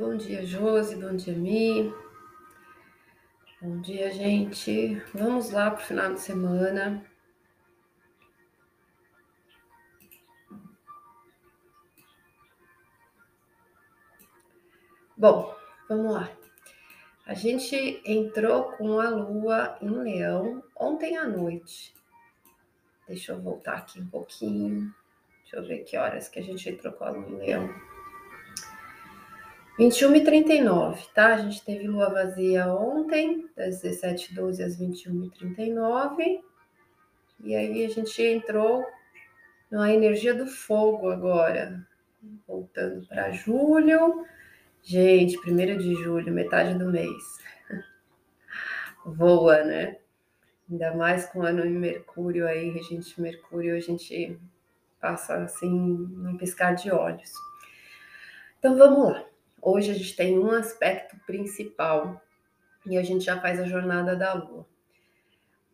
bom 0.00 0.16
dia, 0.16 0.46
Josi, 0.46 0.96
bom 0.96 1.14
dia, 1.14 1.36
Mi. 1.36 1.92
Bom 3.60 3.82
dia, 3.82 4.10
gente. 4.10 4.94
Vamos 5.12 5.50
lá 5.50 5.70
para 5.70 5.82
o 5.82 5.86
final 5.86 6.14
de 6.14 6.20
semana. 6.20 7.04
Bom, 15.14 15.54
vamos 15.86 16.14
lá. 16.14 16.30
A 17.26 17.34
gente 17.34 18.02
entrou 18.06 18.72
com 18.72 18.98
a 19.00 19.10
lua 19.10 19.76
em 19.82 19.90
Leão 19.90 20.64
ontem 20.74 21.18
à 21.18 21.28
noite. 21.28 21.94
Deixa 23.06 23.32
eu 23.32 23.42
voltar 23.42 23.74
aqui 23.74 24.00
um 24.00 24.08
pouquinho. 24.08 24.94
Deixa 25.42 25.56
eu 25.56 25.62
ver 25.62 25.84
que 25.84 25.98
horas 25.98 26.26
que 26.30 26.38
a 26.38 26.42
gente 26.42 26.70
entrou 26.70 26.90
com 26.94 27.04
a 27.04 27.10
lua 27.10 27.28
em 27.28 27.36
Leão. 27.36 27.89
21 29.80 30.16
e 30.16 30.24
39, 30.24 31.06
tá? 31.14 31.28
A 31.28 31.38
gente 31.38 31.64
teve 31.64 31.88
lua 31.88 32.10
vazia 32.10 32.66
ontem, 32.66 33.48
das 33.56 33.82
17h12 33.82 34.62
às 34.62 34.78
21h39. 34.78 36.42
E 37.42 37.56
aí 37.56 37.86
a 37.86 37.88
gente 37.88 38.22
entrou 38.22 38.84
na 39.70 39.90
energia 39.90 40.34
do 40.34 40.46
fogo 40.46 41.08
agora. 41.08 41.82
Voltando 42.46 43.06
para 43.06 43.30
julho. 43.30 44.26
Gente, 44.82 45.38
1 45.38 45.78
de 45.78 45.94
julho, 45.94 46.30
metade 46.30 46.78
do 46.78 46.92
mês. 46.92 47.38
Voa, 49.02 49.64
né? 49.64 49.96
Ainda 50.70 50.94
mais 50.94 51.24
com 51.24 51.38
o 51.38 51.42
ano 51.42 51.64
em 51.64 51.70
Mercúrio 51.70 52.46
aí, 52.46 52.68
regente 52.68 53.18
Mercúrio, 53.18 53.74
a 53.74 53.80
gente 53.80 54.38
passa 55.00 55.36
assim 55.36 55.70
num 55.70 56.36
piscar 56.36 56.74
de 56.74 56.90
olhos. 56.90 57.32
Então 58.58 58.76
vamos 58.76 59.14
lá. 59.14 59.29
Hoje 59.62 59.90
a 59.90 59.94
gente 59.94 60.16
tem 60.16 60.38
um 60.38 60.50
aspecto 60.52 61.16
principal 61.26 62.22
e 62.86 62.96
a 62.96 63.02
gente 63.02 63.24
já 63.24 63.38
faz 63.38 63.60
a 63.60 63.64
jornada 63.64 64.16
da 64.16 64.32
Lua. 64.32 64.66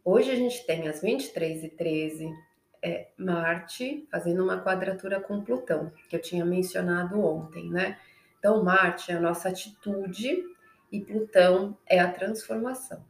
Hoje 0.04 0.30
a 0.30 0.34
gente 0.34 0.66
tem 0.66 0.88
às 0.88 1.00
23 1.00 1.64
e 1.64 1.68
13 1.68 2.34
é, 2.82 3.08
Marte 3.16 4.06
fazendo 4.10 4.42
uma 4.42 4.60
quadratura 4.60 5.20
com 5.20 5.40
Plutão, 5.40 5.92
que 6.08 6.16
eu 6.16 6.20
tinha 6.20 6.44
mencionado 6.44 7.20
ontem, 7.20 7.70
né? 7.70 7.98
Então, 8.38 8.62
Marte 8.62 9.12
é 9.12 9.14
a 9.14 9.20
nossa 9.20 9.50
atitude 9.50 10.44
e 10.90 11.00
Plutão 11.00 11.78
é 11.86 12.00
a 12.00 12.10
transformação. 12.10 13.04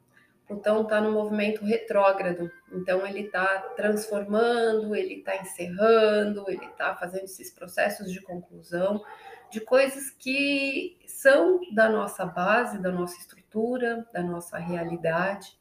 Plutão 0.47 0.83
está 0.83 1.01
no 1.01 1.11
movimento 1.11 1.65
retrógrado, 1.65 2.51
então 2.71 3.07
ele 3.07 3.23
está 3.23 3.59
transformando, 3.77 4.95
ele 4.95 5.15
está 5.15 5.37
encerrando, 5.37 6.45
ele 6.49 6.67
está 6.67 6.95
fazendo 6.95 7.25
esses 7.25 7.51
processos 7.51 8.13
de 8.13 8.21
conclusão 8.21 9.03
de 9.57 9.63
coisas 9.63 10.11
que 10.11 10.99
são 11.07 11.61
da 11.75 11.89
nossa 11.89 12.27
base, 12.27 12.79
da 12.79 12.93
nossa 12.93 13.17
estrutura, 13.17 14.07
da 14.13 14.23
nossa 14.23 14.59
realidade, 14.59 15.59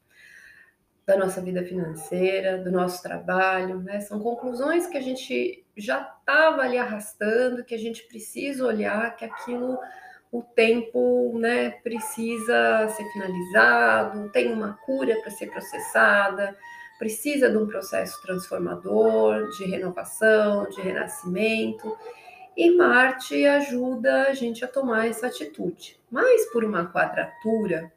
da 1.05 1.15
nossa 1.15 1.39
vida 1.39 1.63
financeira, 1.63 2.57
do 2.57 2.69
nosso 2.69 3.01
trabalho, 3.01 3.79
né? 3.79 4.01
São 4.01 4.19
conclusões 4.19 4.85
que 4.85 4.97
a 4.97 5.01
gente 5.01 5.65
já 5.77 6.01
estava 6.19 6.63
ali 6.63 6.77
arrastando, 6.77 7.63
que 7.63 7.73
a 7.73 7.77
gente 7.77 8.03
precisa 8.03 8.65
olhar, 8.65 9.15
que 9.15 9.23
aquilo 9.23 9.79
o 10.29 10.41
tempo, 10.41 11.37
né, 11.39 11.69
precisa 11.69 12.89
ser 12.89 13.05
finalizado, 13.13 14.29
tem 14.31 14.51
uma 14.51 14.73
cura 14.85 15.15
para 15.21 15.31
ser 15.31 15.49
processada, 15.49 16.53
precisa 16.99 17.49
de 17.49 17.55
um 17.55 17.65
processo 17.65 18.21
transformador, 18.21 19.47
de 19.51 19.63
renovação, 19.63 20.67
de 20.67 20.81
renascimento. 20.81 21.97
E 22.57 22.71
Marte 22.71 23.45
ajuda 23.45 24.27
a 24.27 24.33
gente 24.33 24.63
a 24.63 24.67
tomar 24.67 25.07
essa 25.07 25.27
atitude. 25.27 25.97
Mas 26.09 26.45
por 26.51 26.63
uma 26.63 26.85
quadratura, 26.91 27.91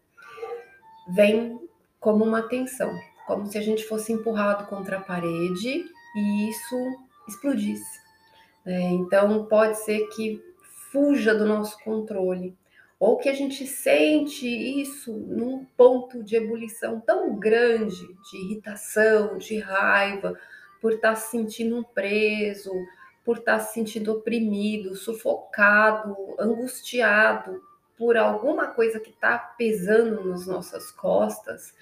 vem 1.09 1.61
como 2.01 2.25
uma 2.25 2.43
tensão, 2.43 2.93
como 3.27 3.47
se 3.47 3.57
a 3.57 3.63
gente 3.63 3.85
fosse 3.85 4.13
empurrado 4.13 4.67
contra 4.67 4.99
a 4.99 5.01
parede 5.01 5.85
e 6.17 6.51
isso 6.51 6.99
explodisse. 7.29 8.01
É, 8.67 8.81
então 8.91 9.47
pode 9.47 9.79
ser 9.79 10.09
que 10.09 10.43
fuja 10.91 11.35
do 11.35 11.47
nosso 11.47 11.79
controle, 11.83 12.57
ou 12.99 13.17
que 13.17 13.29
a 13.29 13.35
gente 13.35 13.67
sente 13.67 14.47
isso 14.47 15.13
num 15.13 15.65
ponto 15.77 16.23
de 16.23 16.37
ebulição 16.37 17.01
tão 17.01 17.39
grande, 17.39 18.09
de 18.31 18.37
irritação, 18.39 19.39
de 19.39 19.59
raiva, 19.59 20.39
por 20.81 20.93
estar 20.93 21.15
se 21.15 21.31
sentindo 21.31 21.85
preso, 21.95 22.73
por 23.29 23.37
estar 23.37 23.59
se 23.59 23.75
sentindo 23.75 24.13
oprimido, 24.13 24.97
sufocado, 24.97 26.17
angustiado 26.41 27.63
por 27.95 28.17
alguma 28.17 28.69
coisa 28.69 28.99
que 28.99 29.11
está 29.11 29.37
pesando 29.37 30.25
nas 30.25 30.47
nossas 30.47 30.91
costas 30.91 31.75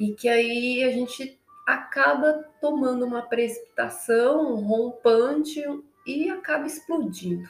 e 0.00 0.12
que 0.14 0.28
aí 0.28 0.82
a 0.82 0.90
gente 0.90 1.38
acaba 1.64 2.44
tomando 2.60 3.06
uma 3.06 3.22
precipitação, 3.22 4.52
um 4.52 4.66
rompante 4.66 5.62
e 6.04 6.28
acaba 6.28 6.66
explodindo. 6.66 7.48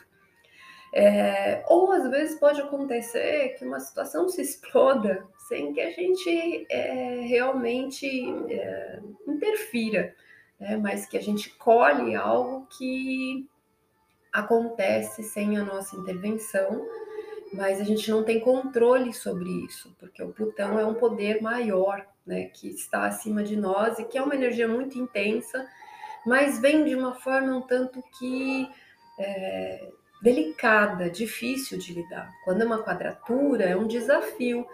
É, 0.92 1.64
ou 1.66 1.92
às 1.92 2.10
vezes 2.10 2.38
pode 2.38 2.60
acontecer 2.60 3.54
que 3.58 3.64
uma 3.64 3.80
situação 3.80 4.28
se 4.28 4.42
exploda 4.42 5.26
sem 5.48 5.72
que 5.72 5.80
a 5.80 5.90
gente 5.92 6.66
é, 6.68 7.20
realmente 7.22 8.06
é, 8.50 9.00
interfira 9.26 10.14
né? 10.60 10.76
mas 10.76 11.06
que 11.06 11.16
a 11.16 11.22
gente 11.22 11.50
colhe 11.50 12.14
algo 12.14 12.66
que 12.66 13.48
acontece 14.32 15.24
sem 15.24 15.56
a 15.56 15.64
nossa 15.64 15.96
intervenção, 15.96 16.86
mas 17.52 17.80
a 17.80 17.84
gente 17.84 18.08
não 18.10 18.22
tem 18.22 18.38
controle 18.38 19.12
sobre 19.12 19.48
isso, 19.64 19.92
porque 19.98 20.22
o 20.22 20.32
Plutão 20.32 20.78
é 20.78 20.86
um 20.86 20.94
poder 20.94 21.42
maior, 21.42 22.06
né, 22.24 22.44
que 22.44 22.68
está 22.68 23.06
acima 23.06 23.42
de 23.42 23.56
nós 23.56 23.98
e 23.98 24.04
que 24.04 24.16
é 24.16 24.22
uma 24.22 24.36
energia 24.36 24.68
muito 24.68 24.96
intensa, 24.96 25.68
mas 26.24 26.60
vem 26.60 26.84
de 26.84 26.94
uma 26.94 27.14
forma 27.14 27.56
um 27.56 27.62
tanto 27.62 28.00
que 28.18 28.68
é, 29.18 29.90
delicada, 30.22 31.10
difícil 31.10 31.78
de 31.78 31.94
lidar. 31.94 32.30
Quando 32.44 32.62
é 32.62 32.64
uma 32.64 32.82
quadratura, 32.82 33.64
é 33.64 33.76
um 33.76 33.86
desafio. 33.86 34.66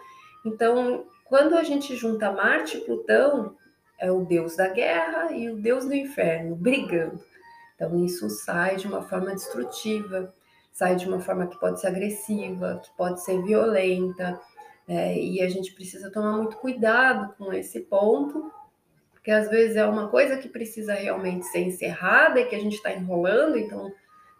Então, 0.45 1.07
quando 1.25 1.55
a 1.55 1.63
gente 1.63 1.95
junta 1.95 2.31
Marte 2.31 2.77
e 2.77 2.81
Plutão, 2.81 3.55
é 3.99 4.11
o 4.11 4.25
deus 4.25 4.55
da 4.55 4.67
guerra 4.67 5.31
e 5.31 5.49
o 5.49 5.57
deus 5.57 5.85
do 5.85 5.93
inferno 5.93 6.55
brigando. 6.55 7.19
Então 7.75 8.03
isso 8.03 8.29
sai 8.29 8.75
de 8.75 8.87
uma 8.87 9.01
forma 9.03 9.33
destrutiva, 9.33 10.33
sai 10.71 10.95
de 10.95 11.07
uma 11.07 11.19
forma 11.19 11.47
que 11.47 11.59
pode 11.59 11.79
ser 11.79 11.87
agressiva, 11.87 12.81
que 12.83 12.89
pode 12.97 13.23
ser 13.23 13.41
violenta, 13.43 14.39
é, 14.87 15.17
e 15.17 15.41
a 15.41 15.49
gente 15.49 15.73
precisa 15.73 16.11
tomar 16.11 16.37
muito 16.37 16.57
cuidado 16.57 17.33
com 17.37 17.51
esse 17.51 17.81
ponto, 17.81 18.51
porque 19.11 19.31
às 19.31 19.49
vezes 19.49 19.75
é 19.75 19.85
uma 19.85 20.07
coisa 20.09 20.37
que 20.37 20.47
precisa 20.47 20.93
realmente 20.93 21.45
ser 21.45 21.59
encerrada 21.59 22.39
e 22.39 22.45
que 22.45 22.55
a 22.55 22.59
gente 22.59 22.75
está 22.75 22.91
enrolando, 22.91 23.57
então 23.57 23.91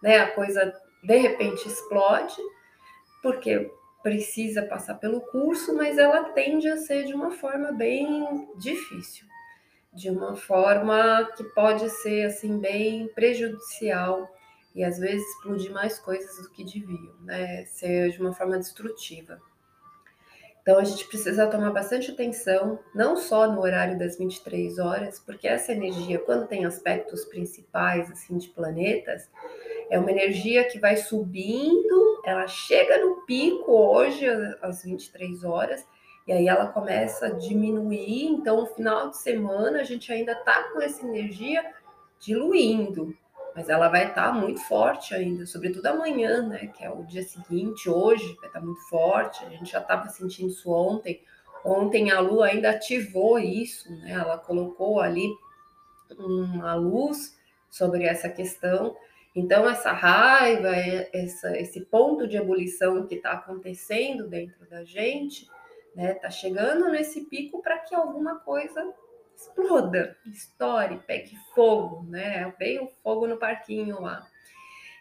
né, 0.01 0.19
a 0.19 0.31
coisa 0.31 0.73
de 1.03 1.17
repente 1.17 1.67
explode, 1.67 2.37
porque 3.21 3.69
precisa 4.01 4.61
passar 4.61 4.95
pelo 4.95 5.21
curso, 5.21 5.75
mas 5.75 5.97
ela 5.97 6.23
tende 6.29 6.69
a 6.69 6.77
ser 6.77 7.03
de 7.03 7.13
uma 7.13 7.31
forma 7.31 7.71
bem 7.71 8.47
difícil 8.57 9.27
de 9.97 10.11
uma 10.11 10.35
forma 10.35 11.27
que 11.35 11.43
pode 11.43 11.89
ser 11.89 12.25
assim 12.27 12.59
bem 12.59 13.07
prejudicial 13.07 14.29
e 14.75 14.83
às 14.83 14.99
vezes 14.99 15.27
explodir 15.27 15.71
mais 15.71 15.97
coisas 15.97 16.37
do 16.43 16.51
que 16.51 16.63
deviam, 16.63 17.15
né? 17.23 17.65
Ser 17.65 18.11
de 18.11 18.21
uma 18.21 18.31
forma 18.31 18.59
destrutiva. 18.59 19.41
Então 20.61 20.77
a 20.77 20.83
gente 20.83 21.07
precisa 21.07 21.47
tomar 21.47 21.71
bastante 21.71 22.11
atenção, 22.11 22.77
não 22.93 23.17
só 23.17 23.51
no 23.51 23.59
horário 23.59 23.97
das 23.97 24.19
23 24.19 24.77
horas, 24.77 25.19
porque 25.19 25.47
essa 25.47 25.71
energia, 25.71 26.19
quando 26.19 26.47
tem 26.47 26.63
aspectos 26.63 27.25
principais 27.25 28.11
assim 28.11 28.37
de 28.37 28.49
planetas, 28.49 29.27
é 29.89 29.97
uma 29.97 30.11
energia 30.11 30.63
que 30.65 30.77
vai 30.77 30.95
subindo, 30.95 32.21
ela 32.23 32.45
chega 32.47 33.03
no 33.03 33.21
pico 33.21 33.71
hoje 33.71 34.27
às 34.61 34.83
23 34.83 35.43
horas 35.43 35.83
e 36.27 36.33
aí 36.33 36.47
ela 36.47 36.67
começa 36.67 37.27
a 37.27 37.29
diminuir, 37.29 38.25
então 38.25 38.61
no 38.61 38.67
final 38.67 39.09
de 39.09 39.17
semana 39.17 39.79
a 39.79 39.83
gente 39.83 40.11
ainda 40.11 40.35
tá 40.35 40.63
com 40.73 40.81
essa 40.81 41.05
energia 41.05 41.63
diluindo, 42.19 43.15
mas 43.55 43.69
ela 43.69 43.87
vai 43.87 44.09
estar 44.09 44.27
tá 44.27 44.33
muito 44.33 44.59
forte 44.59 45.15
ainda, 45.15 45.45
sobretudo 45.45 45.85
amanhã, 45.85 46.45
né, 46.45 46.67
que 46.67 46.83
é 46.83 46.91
o 46.91 47.03
dia 47.03 47.23
seguinte, 47.23 47.89
hoje 47.89 48.35
vai 48.41 48.47
estar 48.47 48.59
tá 48.59 48.65
muito 48.65 48.81
forte, 48.89 49.45
a 49.45 49.49
gente 49.49 49.71
já 49.71 49.79
estava 49.79 50.09
sentindo 50.09 50.49
isso 50.49 50.69
ontem, 50.69 51.21
ontem 51.63 52.11
a 52.11 52.19
lua 52.19 52.47
ainda 52.47 52.71
ativou 52.71 53.39
isso, 53.39 53.89
né, 54.01 54.11
ela 54.11 54.37
colocou 54.37 54.99
ali 54.99 55.33
uma 56.19 56.75
luz 56.75 57.37
sobre 57.69 58.03
essa 58.03 58.27
questão, 58.27 58.97
então 59.33 59.69
essa 59.69 59.93
raiva, 59.93 60.75
essa, 61.13 61.57
esse 61.57 61.81
ponto 61.85 62.27
de 62.27 62.35
ebulição 62.35 63.07
que 63.07 63.15
está 63.15 63.31
acontecendo 63.31 64.27
dentro 64.27 64.67
da 64.69 64.83
gente, 64.83 65.47
né? 65.97 66.13
Tá 66.13 66.29
chegando 66.29 66.91
nesse 66.91 67.25
pico 67.25 67.59
para 67.59 67.79
que 67.79 67.95
alguma 67.95 68.39
coisa 68.39 68.93
exploda, 69.35 70.15
estoure, 70.27 71.01
pegue 71.07 71.35
fogo, 71.55 72.05
né? 72.07 72.53
Bem 72.59 72.79
o 72.79 72.87
fogo 73.03 73.25
no 73.25 73.37
parquinho 73.37 73.99
lá. 73.99 74.25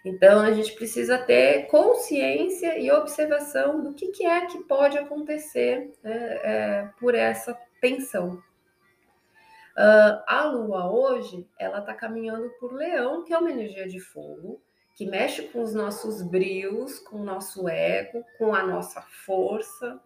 Então, 0.02 0.40
a 0.40 0.52
gente 0.52 0.72
precisa 0.72 1.18
ter 1.18 1.66
consciência 1.66 2.78
e 2.78 2.90
observação 2.90 3.82
do 3.82 3.92
que, 3.92 4.08
que 4.08 4.24
é 4.24 4.46
que 4.46 4.64
pode 4.64 4.96
acontecer 4.96 5.92
né, 6.02 6.40
é, 6.42 6.90
por 6.98 7.14
essa 7.14 7.58
tensão. 7.80 8.42
Uh, 9.76 10.22
a 10.26 10.44
Lua 10.44 10.90
hoje, 10.90 11.46
ela 11.58 11.80
está 11.80 11.92
caminhando 11.92 12.48
por 12.60 12.72
Leão, 12.72 13.24
que 13.24 13.34
é 13.34 13.38
uma 13.38 13.50
energia 13.50 13.86
de 13.86 14.00
fogo, 14.00 14.62
que 14.94 15.04
mexe 15.04 15.42
com 15.48 15.60
os 15.60 15.74
nossos 15.74 16.22
brios, 16.22 17.00
com 17.00 17.16
o 17.20 17.24
nosso 17.24 17.68
ego, 17.68 18.24
com 18.38 18.54
a 18.54 18.62
nossa 18.62 19.02
força, 19.02 20.00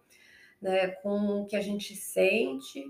né, 0.61 0.87
com 0.87 1.41
o 1.41 1.45
que 1.45 1.55
a 1.55 1.61
gente 1.61 1.95
sente. 1.95 2.83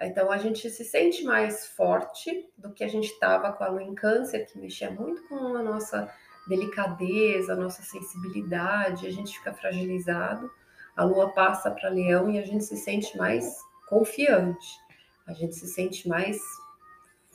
Então 0.00 0.30
a 0.30 0.36
gente 0.38 0.68
se 0.70 0.84
sente 0.84 1.24
mais 1.24 1.66
forte 1.66 2.48
do 2.56 2.72
que 2.72 2.84
a 2.84 2.88
gente 2.88 3.08
estava 3.08 3.52
com 3.52 3.64
a 3.64 3.68
lua 3.68 3.82
em 3.82 3.94
câncer, 3.94 4.46
que 4.46 4.58
mexia 4.58 4.90
muito 4.90 5.26
com 5.28 5.56
a 5.56 5.62
nossa 5.62 6.12
delicadeza, 6.46 7.54
a 7.54 7.56
nossa 7.56 7.82
sensibilidade, 7.82 9.06
a 9.06 9.10
gente 9.10 9.36
fica 9.38 9.52
fragilizado. 9.52 10.50
A 10.96 11.04
lua 11.04 11.32
passa 11.32 11.70
para 11.70 11.90
leão 11.90 12.30
e 12.30 12.38
a 12.38 12.42
gente 12.42 12.64
se 12.64 12.76
sente 12.76 13.16
mais 13.16 13.58
confiante, 13.88 14.78
a 15.26 15.32
gente 15.32 15.54
se 15.54 15.66
sente 15.66 16.08
mais 16.08 16.38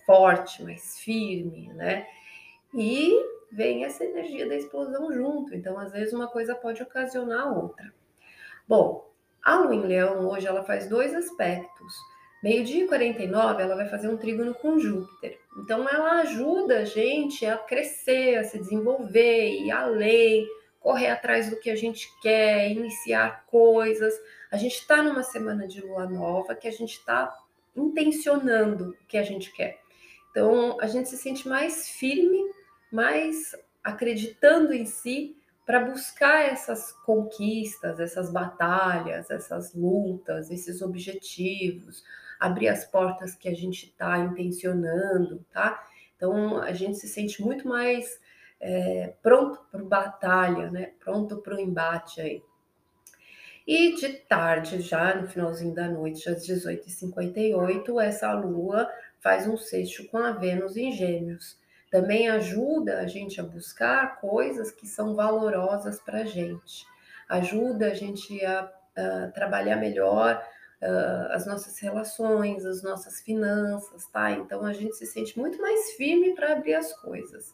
forte, 0.06 0.64
mais 0.64 0.98
firme, 1.00 1.72
né? 1.74 2.08
E 2.74 3.14
vem 3.52 3.84
essa 3.84 4.04
energia 4.04 4.48
da 4.48 4.56
explosão 4.56 5.12
junto. 5.12 5.54
Então, 5.54 5.78
às 5.78 5.92
vezes, 5.92 6.14
uma 6.14 6.28
coisa 6.28 6.56
pode 6.56 6.82
ocasionar 6.82 7.48
a 7.48 7.52
outra. 7.52 7.94
Bom, 8.68 9.11
a 9.44 9.56
lua 9.60 9.76
em 9.76 9.82
leão 9.82 10.28
hoje 10.28 10.48
ela 10.48 10.64
faz 10.64 10.88
dois 10.88 11.14
aspectos. 11.14 11.94
Meio-dia 12.44 12.86
e 12.86 12.88
49, 12.88 13.62
ela 13.62 13.76
vai 13.76 13.88
fazer 13.88 14.08
um 14.08 14.18
trígono 14.18 14.54
com 14.56 14.80
Júpiter. 14.80 15.40
Então, 15.58 15.88
ela 15.88 16.22
ajuda 16.22 16.80
a 16.80 16.86
gente 16.86 17.46
a 17.46 17.58
crescer, 17.58 18.38
a 18.38 18.44
se 18.44 18.58
desenvolver, 18.58 19.50
ir 19.60 19.70
além, 19.70 20.48
correr 20.80 21.10
atrás 21.10 21.50
do 21.50 21.60
que 21.60 21.70
a 21.70 21.76
gente 21.76 22.10
quer, 22.20 22.72
iniciar 22.72 23.46
coisas. 23.46 24.14
A 24.52 24.58
gente 24.58 24.76
está 24.76 25.04
numa 25.04 25.22
semana 25.22 25.68
de 25.68 25.82
lua 25.82 26.08
nova 26.08 26.56
que 26.56 26.68
a 26.68 26.72
gente 26.72 26.94
está 26.94 27.32
intencionando 27.76 28.90
o 28.90 29.08
que 29.08 29.18
a 29.18 29.24
gente 29.24 29.54
quer. 29.54 29.80
Então, 30.32 30.78
a 30.82 30.88
gente 30.88 31.10
se 31.10 31.18
sente 31.18 31.48
mais 31.48 31.90
firme 31.90 32.52
mas 32.92 33.56
acreditando 33.84 34.74
em 34.74 34.86
si 34.86 35.38
para 35.72 35.86
buscar 35.86 36.52
essas 36.52 36.92
conquistas, 36.92 37.98
essas 37.98 38.30
batalhas, 38.30 39.32
essas 39.32 39.74
lutas, 39.74 40.52
esses 40.52 40.82
objetivos, 40.82 42.04
abrir 42.38 42.68
as 42.68 42.84
portas 42.84 43.36
que 43.36 43.48
a 43.48 43.56
gente 43.56 43.86
está 43.86 44.18
intencionando, 44.18 45.46
tá? 45.50 45.82
Então 46.18 46.58
a 46.58 46.74
gente 46.74 46.98
se 46.98 47.08
sente 47.08 47.42
muito 47.42 47.70
mais 47.70 48.20
é, 48.60 49.14
pronto 49.24 49.62
para 49.72 49.82
batalha, 49.82 50.70
né? 50.70 50.92
Pronto 51.00 51.38
para 51.38 51.56
o 51.56 51.60
embate 51.62 52.20
aí. 52.20 52.44
E 53.66 53.96
de 53.96 54.10
tarde, 54.10 54.82
já 54.82 55.16
no 55.16 55.26
finalzinho 55.26 55.74
da 55.74 55.88
noite, 55.88 56.28
às 56.28 56.46
18h58, 56.46 58.04
essa 58.04 58.34
lua 58.34 58.92
faz 59.22 59.48
um 59.48 59.56
sexto 59.56 60.06
com 60.10 60.18
a 60.18 60.34
Vênus 60.34 60.76
em 60.76 60.92
Gêmeos 60.92 61.61
também 61.92 62.30
ajuda 62.30 63.00
a 63.00 63.06
gente 63.06 63.40
a 63.42 63.44
buscar 63.44 64.20
coisas 64.22 64.72
que 64.72 64.88
são 64.88 65.14
valorosas 65.14 66.00
para 66.00 66.20
a 66.20 66.26
gente, 66.26 66.88
ajuda 67.28 67.88
a 67.88 67.94
gente 67.94 68.44
a, 68.46 68.72
a 68.96 69.28
trabalhar 69.28 69.76
melhor 69.76 70.42
uh, 70.82 71.34
as 71.34 71.46
nossas 71.46 71.78
relações, 71.80 72.66
as 72.66 72.82
nossas 72.82 73.20
finanças, 73.20 74.08
tá? 74.08 74.32
Então 74.32 74.66
a 74.66 74.72
gente 74.72 74.96
se 74.96 75.06
sente 75.06 75.38
muito 75.38 75.62
mais 75.62 75.92
firme 75.92 76.34
para 76.34 76.54
abrir 76.54 76.76
as 76.76 76.94
coisas. 76.94 77.54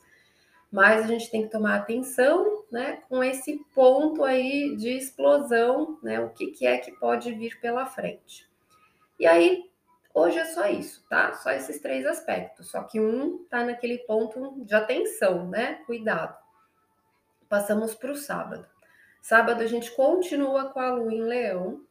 Mas 0.71 1.03
a 1.03 1.07
gente 1.07 1.31
tem 1.31 1.43
que 1.43 1.49
tomar 1.49 1.75
atenção, 1.75 2.63
né, 2.69 3.01
com 3.07 3.23
esse 3.23 3.57
ponto 3.73 4.23
aí 4.23 4.75
de 4.75 4.89
explosão, 4.89 5.97
né? 6.03 6.19
O 6.19 6.29
que, 6.29 6.47
que 6.47 6.67
é 6.67 6.77
que 6.77 6.91
pode 6.91 7.33
vir 7.33 7.59
pela 7.59 7.85
frente. 7.87 8.47
E 9.19 9.25
aí, 9.25 9.66
Hoje 10.19 10.39
é 10.39 10.45
só 10.45 10.65
isso, 10.65 11.05
tá? 11.07 11.31
Só 11.35 11.51
esses 11.51 11.79
três 11.79 12.03
aspectos. 12.03 12.71
Só 12.71 12.81
que 12.81 12.99
um 12.99 13.45
tá 13.45 13.63
naquele 13.63 13.99
ponto 13.99 14.65
de 14.65 14.73
atenção, 14.73 15.47
né? 15.47 15.75
Cuidado. 15.85 16.35
Passamos 17.47 17.93
para 17.93 18.11
o 18.11 18.15
sábado. 18.15 18.65
Sábado 19.21 19.61
a 19.61 19.67
gente 19.67 19.95
continua 19.95 20.69
com 20.69 20.79
a 20.79 20.89
lua 20.89 21.13
em 21.13 21.21
leão 21.21 21.85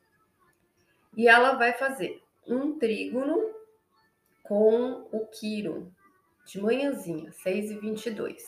e 1.17 1.29
ela 1.29 1.53
vai 1.53 1.73
fazer 1.75 2.21
um 2.45 2.77
trígono 2.77 3.49
com 4.43 5.07
o 5.13 5.25
Quiro 5.29 5.95
de 6.45 6.61
manhãzinha, 6.61 7.31
6 7.31 7.71
e 7.71 7.79
22. 7.79 8.43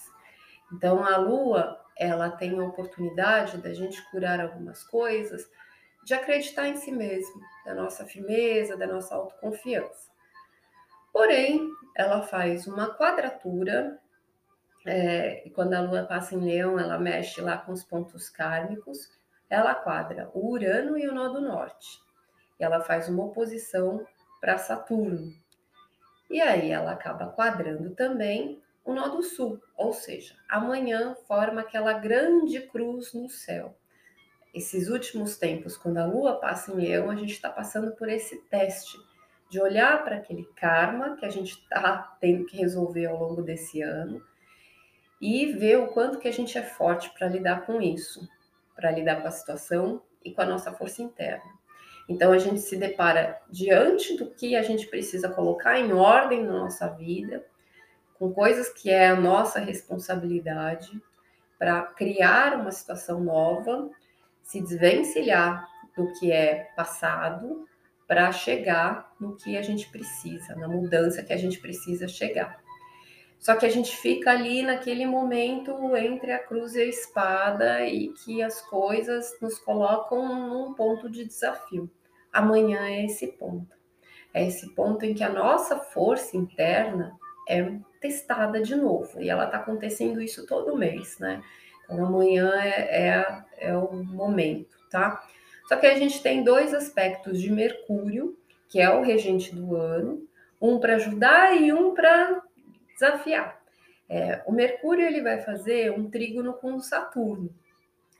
Então 0.72 1.04
a 1.04 1.16
lua, 1.18 1.80
ela 1.96 2.30
tem 2.30 2.58
a 2.58 2.64
oportunidade 2.64 3.58
da 3.58 3.72
gente 3.72 4.02
curar 4.10 4.40
algumas 4.40 4.82
coisas 4.82 5.48
de 6.08 6.14
acreditar 6.14 6.66
em 6.66 6.74
si 6.74 6.90
mesmo, 6.90 7.38
da 7.66 7.74
nossa 7.74 8.06
firmeza, 8.06 8.78
da 8.78 8.86
nossa 8.86 9.14
autoconfiança. 9.14 10.08
Porém, 11.12 11.70
ela 11.94 12.22
faz 12.22 12.66
uma 12.66 12.96
quadratura, 12.96 14.00
é, 14.86 15.46
e 15.46 15.50
quando 15.50 15.74
a 15.74 15.82
lua 15.82 16.04
passa 16.04 16.34
em 16.34 16.40
leão, 16.40 16.78
ela 16.78 16.98
mexe 16.98 17.42
lá 17.42 17.58
com 17.58 17.72
os 17.72 17.84
pontos 17.84 18.30
kármicos, 18.30 19.10
ela 19.50 19.74
quadra 19.74 20.30
o 20.32 20.50
Urano 20.50 20.96
e 20.96 21.06
o 21.06 21.12
nó 21.12 21.28
do 21.28 21.42
norte. 21.42 22.00
E 22.58 22.64
ela 22.64 22.80
faz 22.80 23.10
uma 23.10 23.26
oposição 23.26 24.02
para 24.40 24.56
Saturno. 24.56 25.30
E 26.30 26.40
aí 26.40 26.70
ela 26.70 26.92
acaba 26.92 27.26
quadrando 27.32 27.94
também 27.94 28.62
o 28.82 28.94
nó 28.94 29.08
do 29.08 29.22
sul, 29.22 29.62
ou 29.76 29.92
seja, 29.92 30.34
amanhã 30.48 31.14
forma 31.26 31.60
aquela 31.60 31.92
grande 31.92 32.62
cruz 32.62 33.12
no 33.12 33.28
céu 33.28 33.76
esses 34.54 34.88
últimos 34.88 35.36
tempos, 35.36 35.76
quando 35.76 35.98
a 35.98 36.06
lua 36.06 36.34
passa 36.40 36.72
em 36.72 36.76
leão, 36.76 37.10
a 37.10 37.14
gente 37.14 37.32
está 37.32 37.50
passando 37.50 37.92
por 37.92 38.08
esse 38.08 38.36
teste 38.48 38.98
de 39.48 39.60
olhar 39.60 40.02
para 40.04 40.16
aquele 40.16 40.44
karma 40.56 41.16
que 41.16 41.24
a 41.24 41.30
gente 41.30 41.52
está 41.52 42.16
tendo 42.20 42.44
que 42.44 42.56
resolver 42.56 43.06
ao 43.06 43.18
longo 43.18 43.42
desse 43.42 43.80
ano 43.80 44.22
e 45.20 45.46
ver 45.52 45.78
o 45.78 45.88
quanto 45.88 46.18
que 46.18 46.28
a 46.28 46.32
gente 46.32 46.56
é 46.56 46.62
forte 46.62 47.10
para 47.10 47.28
lidar 47.28 47.66
com 47.66 47.80
isso, 47.80 48.28
para 48.74 48.90
lidar 48.90 49.20
com 49.20 49.28
a 49.28 49.32
situação 49.32 50.02
e 50.24 50.32
com 50.32 50.42
a 50.42 50.46
nossa 50.46 50.72
força 50.72 51.02
interna. 51.02 51.58
Então 52.08 52.32
a 52.32 52.38
gente 52.38 52.60
se 52.60 52.76
depara 52.76 53.40
diante 53.50 54.16
do 54.16 54.30
que 54.30 54.56
a 54.56 54.62
gente 54.62 54.86
precisa 54.86 55.28
colocar 55.28 55.78
em 55.78 55.92
ordem 55.92 56.44
na 56.44 56.52
nossa 56.52 56.88
vida, 56.88 57.44
com 58.18 58.32
coisas 58.32 58.68
que 58.68 58.90
é 58.90 59.08
a 59.08 59.16
nossa 59.16 59.58
responsabilidade 59.58 61.00
para 61.58 61.82
criar 61.82 62.54
uma 62.54 62.70
situação 62.70 63.20
nova 63.20 63.90
se 64.48 64.62
desvencilhar 64.62 65.68
do 65.94 66.10
que 66.14 66.32
é 66.32 66.70
passado 66.74 67.66
para 68.06 68.32
chegar 68.32 69.14
no 69.20 69.36
que 69.36 69.58
a 69.58 69.62
gente 69.62 69.90
precisa, 69.90 70.56
na 70.56 70.66
mudança 70.66 71.22
que 71.22 71.34
a 71.34 71.36
gente 71.36 71.60
precisa 71.60 72.08
chegar. 72.08 72.58
Só 73.38 73.56
que 73.56 73.66
a 73.66 73.68
gente 73.68 73.94
fica 73.94 74.30
ali 74.30 74.62
naquele 74.62 75.04
momento 75.04 75.94
entre 75.94 76.32
a 76.32 76.38
cruz 76.38 76.74
e 76.74 76.80
a 76.80 76.86
espada 76.86 77.86
e 77.86 78.08
que 78.24 78.42
as 78.42 78.62
coisas 78.62 79.38
nos 79.42 79.58
colocam 79.58 80.48
num 80.48 80.72
ponto 80.72 81.10
de 81.10 81.26
desafio. 81.26 81.90
Amanhã 82.32 82.86
é 82.86 83.04
esse 83.04 83.26
ponto. 83.26 83.76
É 84.32 84.46
esse 84.46 84.74
ponto 84.74 85.04
em 85.04 85.12
que 85.12 85.22
a 85.22 85.28
nossa 85.28 85.76
força 85.76 86.38
interna 86.38 87.14
é 87.46 87.70
testada 88.00 88.62
de 88.62 88.74
novo. 88.74 89.20
E 89.20 89.28
ela 89.28 89.44
está 89.44 89.58
acontecendo 89.58 90.22
isso 90.22 90.46
todo 90.46 90.76
mês, 90.76 91.18
né? 91.18 91.42
Então, 91.88 92.04
amanhã 92.04 92.52
é, 92.60 93.08
é, 93.08 93.44
é 93.58 93.76
o 93.76 93.94
momento, 93.94 94.76
tá? 94.90 95.24
Só 95.66 95.76
que 95.76 95.86
a 95.86 95.98
gente 95.98 96.22
tem 96.22 96.44
dois 96.44 96.74
aspectos 96.74 97.40
de 97.40 97.50
Mercúrio, 97.50 98.36
que 98.68 98.78
é 98.78 98.90
o 98.90 99.02
regente 99.02 99.54
do 99.54 99.74
ano, 99.74 100.26
um 100.60 100.78
para 100.78 100.96
ajudar 100.96 101.56
e 101.56 101.72
um 101.72 101.94
para 101.94 102.42
desafiar. 102.92 103.58
É, 104.08 104.42
o 104.46 104.52
Mercúrio 104.52 105.06
ele 105.06 105.22
vai 105.22 105.40
fazer 105.40 105.92
um 105.92 106.10
trígono 106.10 106.54
com 106.54 106.74
o 106.74 106.80
Saturno. 106.80 107.54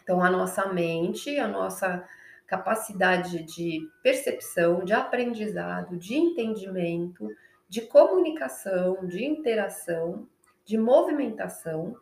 Então, 0.02 0.22
a 0.22 0.30
nossa 0.30 0.66
mente, 0.72 1.38
a 1.38 1.46
nossa 1.46 2.06
capacidade 2.46 3.42
de 3.42 3.86
percepção, 4.02 4.82
de 4.82 4.94
aprendizado, 4.94 5.98
de 5.98 6.14
entendimento, 6.14 7.28
de 7.68 7.82
comunicação, 7.82 9.06
de 9.06 9.22
interação, 9.24 10.26
de 10.64 10.78
movimentação, 10.78 11.94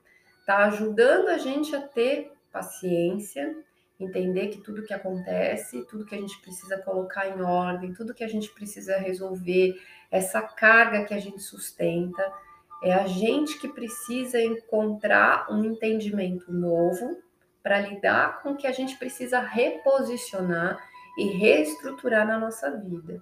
está 0.46 0.58
ajudando 0.66 1.26
a 1.26 1.38
gente 1.38 1.74
a 1.74 1.80
ter 1.80 2.32
paciência, 2.52 3.52
entender 3.98 4.46
que 4.46 4.58
tudo 4.58 4.84
que 4.84 4.94
acontece, 4.94 5.84
tudo 5.86 6.06
que 6.06 6.14
a 6.14 6.20
gente 6.20 6.40
precisa 6.40 6.78
colocar 6.78 7.28
em 7.28 7.42
ordem, 7.42 7.92
tudo 7.92 8.14
que 8.14 8.22
a 8.22 8.28
gente 8.28 8.48
precisa 8.50 8.96
resolver, 8.96 9.74
essa 10.08 10.40
carga 10.40 11.04
que 11.04 11.12
a 11.12 11.18
gente 11.18 11.42
sustenta, 11.42 12.32
é 12.80 12.94
a 12.94 13.08
gente 13.08 13.58
que 13.58 13.66
precisa 13.66 14.40
encontrar 14.40 15.50
um 15.50 15.64
entendimento 15.64 16.52
novo 16.52 17.20
para 17.60 17.80
lidar 17.80 18.40
com 18.40 18.50
o 18.50 18.56
que 18.56 18.68
a 18.68 18.72
gente 18.72 18.96
precisa 18.96 19.40
reposicionar 19.40 20.78
e 21.18 21.24
reestruturar 21.24 22.24
na 22.24 22.38
nossa 22.38 22.70
vida. 22.70 23.20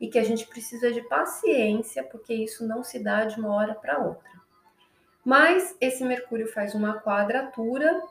E 0.00 0.06
que 0.06 0.20
a 0.20 0.24
gente 0.24 0.46
precisa 0.46 0.92
de 0.92 1.02
paciência, 1.08 2.04
porque 2.04 2.32
isso 2.32 2.64
não 2.64 2.84
se 2.84 3.02
dá 3.02 3.24
de 3.24 3.40
uma 3.40 3.52
hora 3.52 3.74
para 3.74 3.98
outra. 3.98 4.43
Mas 5.24 5.76
esse 5.80 6.04
Mercúrio 6.04 6.46
faz 6.46 6.74
uma 6.74 7.00
quadratura 7.00 8.02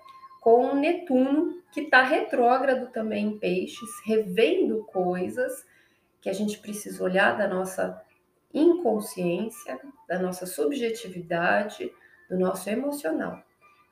com 0.42 0.76
Netuno, 0.76 1.62
que 1.72 1.82
está 1.82 2.04
retrógrado 2.04 2.92
também 2.92 3.28
em 3.28 3.38
Peixes, 3.38 3.90
revendo 4.06 4.84
coisas 4.86 5.66
que 6.20 6.30
a 6.30 6.34
gente 6.34 6.58
precisa 6.60 7.04
olhar 7.04 7.38
da 7.38 7.48
nossa 7.48 8.02
inconsciência, 8.54 9.80
da 10.08 10.20
nossa 10.20 10.46
subjetividade, 10.46 11.92
do 12.30 12.38
nosso 12.38 12.70
emocional. 12.70 13.42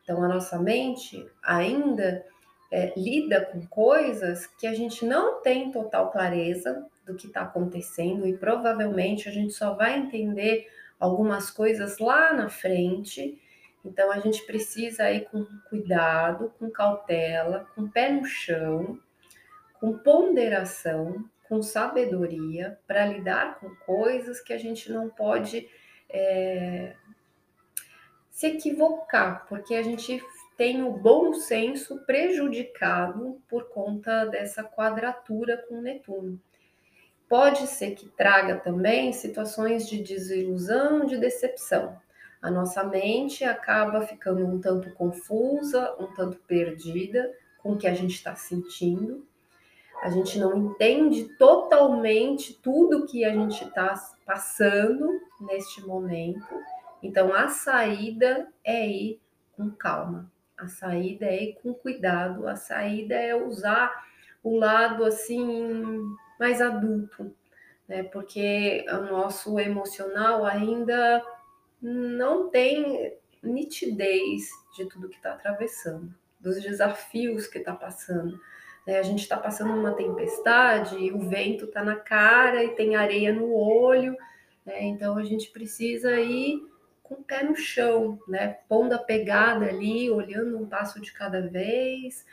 Então, 0.04 0.24
a 0.24 0.28
nossa 0.28 0.60
mente 0.60 1.26
ainda 1.44 2.26
é, 2.72 2.94
lida 2.98 3.46
com 3.46 3.66
coisas 3.68 4.46
que 4.46 4.66
a 4.66 4.74
gente 4.74 5.06
não 5.06 5.42
tem 5.42 5.72
total 5.72 6.12
clareza 6.12 6.86
do 7.06 7.16
que 7.16 7.28
está 7.28 7.42
acontecendo 7.42 8.28
e 8.28 8.38
provavelmente 8.38 9.28
a 9.28 9.32
gente 9.32 9.54
só 9.54 9.74
vai 9.74 9.98
entender 9.98 10.68
algumas 11.02 11.50
coisas 11.50 11.98
lá 11.98 12.32
na 12.32 12.48
frente. 12.48 13.42
Então, 13.84 14.12
a 14.12 14.20
gente 14.20 14.46
precisa 14.46 15.12
ir 15.12 15.26
com 15.26 15.44
cuidado, 15.68 16.54
com 16.60 16.70
cautela, 16.70 17.68
com 17.74 17.90
pé 17.90 18.12
no 18.12 18.24
chão, 18.24 19.00
com 19.80 19.98
ponderação, 19.98 21.28
com 21.50 21.64
sabedoria 21.64 22.80
para 22.86 23.08
lidar 23.08 23.60
com 23.60 23.76
coisas 23.78 24.40
que 24.40 24.54
a 24.54 24.60
gente 24.60 24.92
não 24.92 25.10
pode 25.10 25.68
é, 26.08 26.96
se 28.30 28.48
equivocar, 28.48 29.48
porque 29.50 29.74
a 29.74 29.82
gente 29.82 30.24
tem 30.56 30.84
o 30.84 30.92
bom 30.92 31.34
senso 31.34 32.06
prejudicado 32.06 33.42
por 33.50 33.70
conta 33.70 34.26
dessa 34.26 34.64
quadratura 34.64 35.58
com 35.68 35.82
Netuno. 35.82 36.40
Pode 37.32 37.66
ser 37.66 37.96
que 37.96 38.10
traga 38.10 38.58
também 38.58 39.14
situações 39.14 39.88
de 39.88 40.04
desilusão, 40.04 41.06
de 41.06 41.18
decepção. 41.18 41.98
A 42.42 42.52
nossa 42.52 42.84
mente 42.84 43.46
acaba 43.46 44.02
ficando 44.02 44.46
um 44.46 44.60
tanto 44.60 44.94
confusa, 44.94 45.96
um 45.98 46.14
tanto 46.14 46.38
perdida 46.46 47.32
com 47.60 47.72
o 47.72 47.78
que 47.78 47.88
a 47.88 47.94
gente 47.94 48.16
está 48.16 48.36
sentindo 48.36 49.26
a 50.02 50.10
gente 50.10 50.40
não 50.40 50.58
entende 50.58 51.26
totalmente 51.38 52.56
tudo 52.56 53.06
que 53.06 53.24
a 53.24 53.32
gente 53.32 53.64
está 53.64 53.94
passando 54.26 55.22
neste 55.40 55.86
momento. 55.86 56.48
Então, 57.04 57.32
a 57.32 57.48
saída 57.50 58.48
é 58.64 58.88
ir 58.88 59.22
com 59.56 59.70
calma, 59.70 60.32
a 60.58 60.68
saída 60.68 61.28
é 61.28 61.44
ir 61.44 61.60
com 61.62 61.72
cuidado, 61.72 62.48
a 62.48 62.56
saída 62.56 63.14
é 63.14 63.36
usar 63.36 63.92
o 64.44 64.58
lado 64.58 65.06
assim 65.06 66.04
mais 66.42 66.60
adulto, 66.60 67.32
né? 67.88 68.02
Porque 68.02 68.84
o 68.90 69.02
nosso 69.12 69.60
emocional 69.60 70.44
ainda 70.44 71.24
não 71.80 72.50
tem 72.50 73.14
nitidez 73.44 74.50
de 74.76 74.86
tudo 74.88 75.08
que 75.08 75.18
está 75.18 75.34
atravessando, 75.34 76.12
dos 76.40 76.60
desafios 76.60 77.46
que 77.46 77.60
está 77.60 77.76
passando. 77.76 78.40
Né? 78.88 78.98
A 78.98 79.04
gente 79.04 79.20
está 79.20 79.38
passando 79.38 79.72
uma 79.72 79.94
tempestade, 79.94 81.12
o 81.12 81.20
vento 81.20 81.66
está 81.66 81.84
na 81.84 81.96
cara 81.96 82.64
e 82.64 82.74
tem 82.74 82.96
areia 82.96 83.32
no 83.32 83.54
olho, 83.54 84.18
né? 84.66 84.82
então 84.82 85.18
a 85.18 85.24
gente 85.24 85.52
precisa 85.52 86.20
ir 86.20 86.60
com 87.04 87.16
o 87.16 87.24
pé 87.24 87.44
no 87.44 87.56
chão, 87.56 88.20
né? 88.28 88.58
pondo 88.68 88.94
a 88.94 89.00
pegada 89.00 89.68
ali, 89.68 90.10
olhando 90.10 90.58
um 90.58 90.66
passo 90.66 91.00
de 91.00 91.14
cada 91.14 91.42
vez 91.42 92.26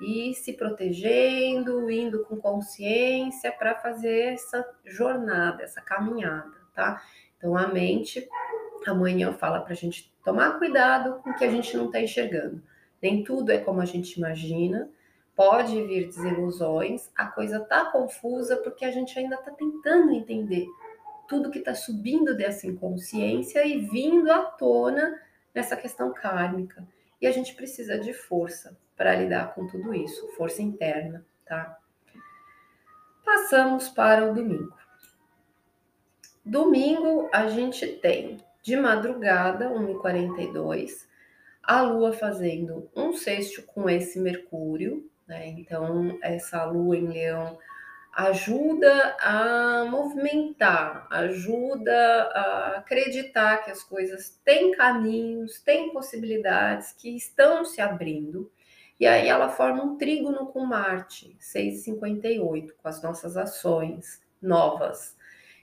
e 0.00 0.34
se 0.34 0.52
protegendo, 0.52 1.90
indo 1.90 2.24
com 2.24 2.36
consciência 2.36 3.52
para 3.52 3.74
fazer 3.74 4.34
essa 4.34 4.66
jornada, 4.84 5.62
essa 5.62 5.80
caminhada, 5.80 6.54
tá? 6.74 7.02
Então 7.38 7.56
a 7.56 7.68
mente 7.68 8.28
amanhã 8.86 9.32
fala 9.32 9.60
para 9.60 9.72
a 9.72 9.76
gente 9.76 10.12
tomar 10.24 10.58
cuidado 10.58 11.22
com 11.22 11.30
o 11.30 11.34
que 11.34 11.44
a 11.44 11.50
gente 11.50 11.76
não 11.76 11.86
está 11.86 12.00
enxergando. 12.00 12.62
Nem 13.00 13.22
tudo 13.22 13.50
é 13.50 13.58
como 13.58 13.80
a 13.80 13.84
gente 13.84 14.18
imagina, 14.18 14.90
pode 15.36 15.80
vir 15.84 16.06
desilusões, 16.06 17.10
a 17.16 17.26
coisa 17.26 17.60
tá 17.60 17.86
confusa 17.86 18.56
porque 18.56 18.84
a 18.84 18.90
gente 18.90 19.18
ainda 19.18 19.36
está 19.36 19.50
tentando 19.50 20.12
entender 20.12 20.66
tudo 21.28 21.50
que 21.50 21.58
está 21.58 21.74
subindo 21.74 22.36
dessa 22.36 22.66
inconsciência 22.66 23.66
e 23.66 23.80
vindo 23.88 24.30
à 24.30 24.42
tona 24.42 25.20
nessa 25.54 25.76
questão 25.76 26.12
kármica. 26.12 26.86
E 27.20 27.26
a 27.26 27.32
gente 27.32 27.54
precisa 27.54 27.98
de 27.98 28.12
força 28.12 28.76
para 28.96 29.14
lidar 29.14 29.54
com 29.54 29.66
tudo 29.66 29.94
isso, 29.94 30.28
força 30.36 30.62
interna, 30.62 31.24
tá? 31.44 31.78
Passamos 33.24 33.88
para 33.88 34.30
o 34.30 34.34
domingo. 34.34 34.72
Domingo 36.44 37.28
a 37.32 37.48
gente 37.48 37.86
tem 37.86 38.38
de 38.62 38.76
madrugada, 38.76 39.70
1h42, 39.70 41.06
a 41.62 41.82
Lua 41.82 42.12
fazendo 42.12 42.90
um 42.94 43.14
sexto 43.14 43.62
com 43.62 43.88
esse 43.88 44.20
Mercúrio, 44.20 45.10
né? 45.26 45.46
Então, 45.48 46.18
essa 46.22 46.64
lua 46.64 46.96
em 46.96 47.08
leão 47.08 47.58
ajuda 48.12 49.16
a 49.20 49.84
movimentar, 49.90 51.08
ajuda 51.10 52.30
a 52.32 52.78
acreditar 52.78 53.64
que 53.64 53.70
as 53.70 53.82
coisas 53.82 54.40
têm 54.44 54.70
caminhos, 54.72 55.60
têm 55.60 55.92
possibilidades 55.92 56.92
que 56.92 57.16
estão 57.16 57.64
se 57.64 57.80
abrindo. 57.80 58.50
E 58.98 59.06
aí 59.06 59.28
ela 59.28 59.48
forma 59.48 59.82
um 59.82 59.96
trígono 59.96 60.46
com 60.46 60.64
Marte, 60.64 61.36
6,58, 61.40 62.72
com 62.80 62.88
as 62.88 63.02
nossas 63.02 63.36
ações 63.36 64.22
novas. 64.40 65.16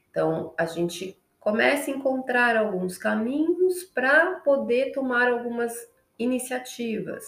Então, 0.10 0.54
a 0.58 0.66
gente 0.66 1.18
começa 1.40 1.90
a 1.90 1.94
encontrar 1.94 2.58
alguns 2.58 2.98
caminhos 2.98 3.84
para 3.84 4.36
poder 4.42 4.92
tomar 4.92 5.32
algumas 5.32 5.74
iniciativas, 6.20 7.26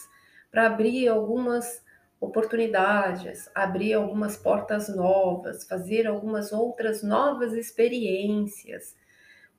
para 0.51 0.67
abrir 0.67 1.07
algumas 1.07 1.81
oportunidades, 2.19 3.50
abrir 3.55 3.93
algumas 3.93 4.38
portas 4.38 4.88
novas, 4.93 5.65
fazer 5.65 6.07
algumas 6.07 6.51
outras 6.51 7.01
novas 7.03 7.53
experiências, 7.53 8.95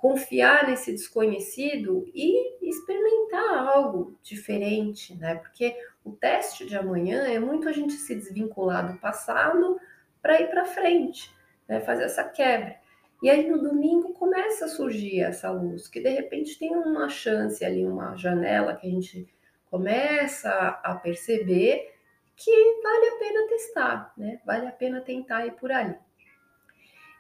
confiar 0.05 0.69
nesse 0.69 0.93
desconhecido 0.93 2.07
e 2.15 2.69
experimentar 2.69 3.67
algo 3.67 4.15
diferente, 4.23 5.15
né? 5.15 5.37
Porque 5.37 5.75
o 6.05 6.13
teste 6.13 6.67
de 6.67 6.77
amanhã 6.77 7.23
é 7.27 7.39
muito 7.39 7.67
a 7.71 7.73
gente 7.73 7.95
se 7.95 8.15
desvincular 8.15 8.93
do 8.93 8.99
passado 8.99 9.81
para 10.21 10.39
ir 10.43 10.51
para 10.51 10.67
frente, 10.67 11.35
né? 11.67 11.81
Fazer 11.81 12.05
essa 12.05 12.23
quebra. 12.23 12.77
E 13.23 13.31
aí 13.31 13.49
no 13.49 13.57
domingo 13.57 14.13
começa 14.13 14.67
a 14.67 14.69
surgir 14.69 15.23
essa 15.23 15.51
luz, 15.51 15.89
que 15.89 16.01
de 16.01 16.11
repente 16.11 16.59
tem 16.59 16.77
uma 16.77 17.09
chance 17.09 17.65
ali, 17.65 17.83
uma 17.83 18.15
janela 18.15 18.77
que 18.77 18.87
a 18.87 18.91
gente 18.91 19.27
começa 19.71 20.51
a 20.85 20.97
perceber 20.97 21.95
que 22.37 22.53
vale 22.83 23.09
a 23.09 23.17
pena 23.19 23.49
testar, 23.49 24.13
né? 24.19 24.39
Vale 24.45 24.67
a 24.67 24.73
pena 24.73 25.01
tentar 25.01 25.47
ir 25.47 25.53
por 25.53 25.73
ali. 25.73 25.97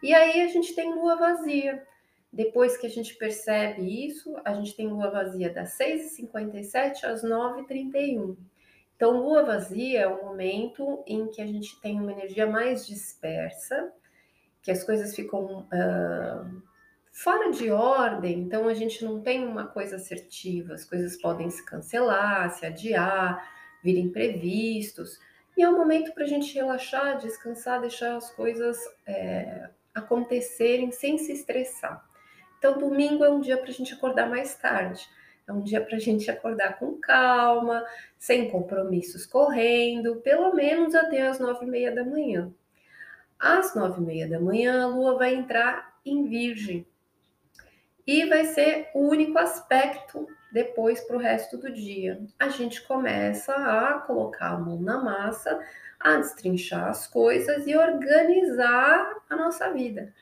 E 0.03 0.13
aí 0.13 0.43
a 0.43 0.49
gente 0.49 0.75
tem 0.75 0.93
lua 0.93 1.17
vazia. 1.17 1.83
Depois 2.35 2.77
que 2.77 2.85
a 2.85 2.91
gente 2.91 3.15
percebe 3.15 4.07
isso, 4.07 4.37
a 4.45 4.53
gente 4.55 4.75
tem 4.75 4.89
lua 4.89 5.09
vazia 5.09 5.51
das 5.51 5.79
6h57 5.79 7.05
às 7.05 7.23
9h31. 7.23 8.37
Então, 8.97 9.23
lua 9.23 9.45
vazia 9.45 10.01
é 10.01 10.09
o 10.09 10.25
momento 10.25 11.05
em 11.07 11.29
que 11.29 11.41
a 11.41 11.47
gente 11.47 11.81
tem 11.81 12.01
uma 12.01 12.11
energia 12.11 12.45
mais 12.45 12.85
dispersa, 12.85 13.93
que 14.61 14.73
as 14.73 14.83
coisas 14.83 15.15
ficam 15.15 15.61
uh, 15.61 16.63
fora 17.13 17.53
de 17.53 17.71
ordem, 17.71 18.41
então 18.41 18.67
a 18.67 18.75
gente 18.75 19.05
não 19.05 19.21
tem 19.21 19.47
uma 19.47 19.69
coisa 19.69 19.95
assertiva, 19.95 20.75
as 20.75 20.85
coisas 20.85 21.17
podem 21.17 21.49
se 21.51 21.65
cancelar, 21.65 22.51
se 22.51 22.67
adiar, 22.67 23.49
vir 23.81 23.97
imprevistos. 23.97 25.21
E 25.57 25.63
é 25.63 25.69
um 25.69 25.77
momento 25.77 26.13
para 26.13 26.25
a 26.25 26.29
gente 26.29 26.53
relaxar, 26.53 27.19
descansar, 27.19 27.81
deixar 27.81 28.17
as 28.17 28.29
coisas 28.33 28.77
é, 29.07 29.71
acontecerem 29.95 30.91
sem 30.91 31.17
se 31.17 31.31
estressar. 31.31 32.05
Então, 32.65 32.79
domingo 32.79 33.23
é 33.23 33.29
um 33.29 33.41
dia 33.41 33.59
para 33.59 33.69
a 33.69 33.75
gente 33.75 33.93
acordar 33.93 34.27
mais 34.27 34.55
tarde. 34.55 35.07
É 35.47 35.53
um 35.53 35.61
dia 35.61 35.83
para 35.83 35.97
a 35.97 36.01
gente 36.01 36.31
acordar 36.31 36.79
com 36.79 36.99
calma, 36.99 37.85
sem 38.19 38.51
compromissos 38.51 39.27
correndo, 39.27 40.17
pelo 40.23 40.55
menos 40.55 40.95
até 40.95 41.21
as 41.27 41.39
nove 41.39 41.67
e 41.67 41.69
meia 41.69 41.95
da 41.95 42.03
manhã. 42.03 42.51
Às 43.39 43.75
nove 43.75 44.01
e 44.01 44.05
meia 44.07 44.27
da 44.27 44.41
manhã, 44.41 44.83
a 44.83 44.87
Lua 44.87 45.19
vai 45.19 45.35
entrar 45.35 45.95
em 46.07 46.27
Virgem 46.27 46.87
e 48.07 48.25
vai 48.31 48.47
ser 48.47 48.89
o 48.95 49.11
único 49.11 49.37
aspecto 49.39 50.27
depois 50.51 51.03
para 51.03 51.17
o 51.17 51.21
resto 51.21 51.59
do 51.59 51.71
dia. 51.71 52.19
A 52.39 52.49
gente 52.49 52.81
começa 52.81 53.55
a 53.55 53.99
colocar 53.99 54.53
a 54.53 54.59
mão 54.59 54.81
na 54.81 55.05
massa, 55.05 55.61
a 56.01 56.17
destrinchar 56.17 56.89
as 56.89 57.07
coisas 57.07 57.67
e 57.67 57.77
organizar 57.77 59.17
a 59.29 59.37
nossa 59.37 59.71
vida. 59.71 60.15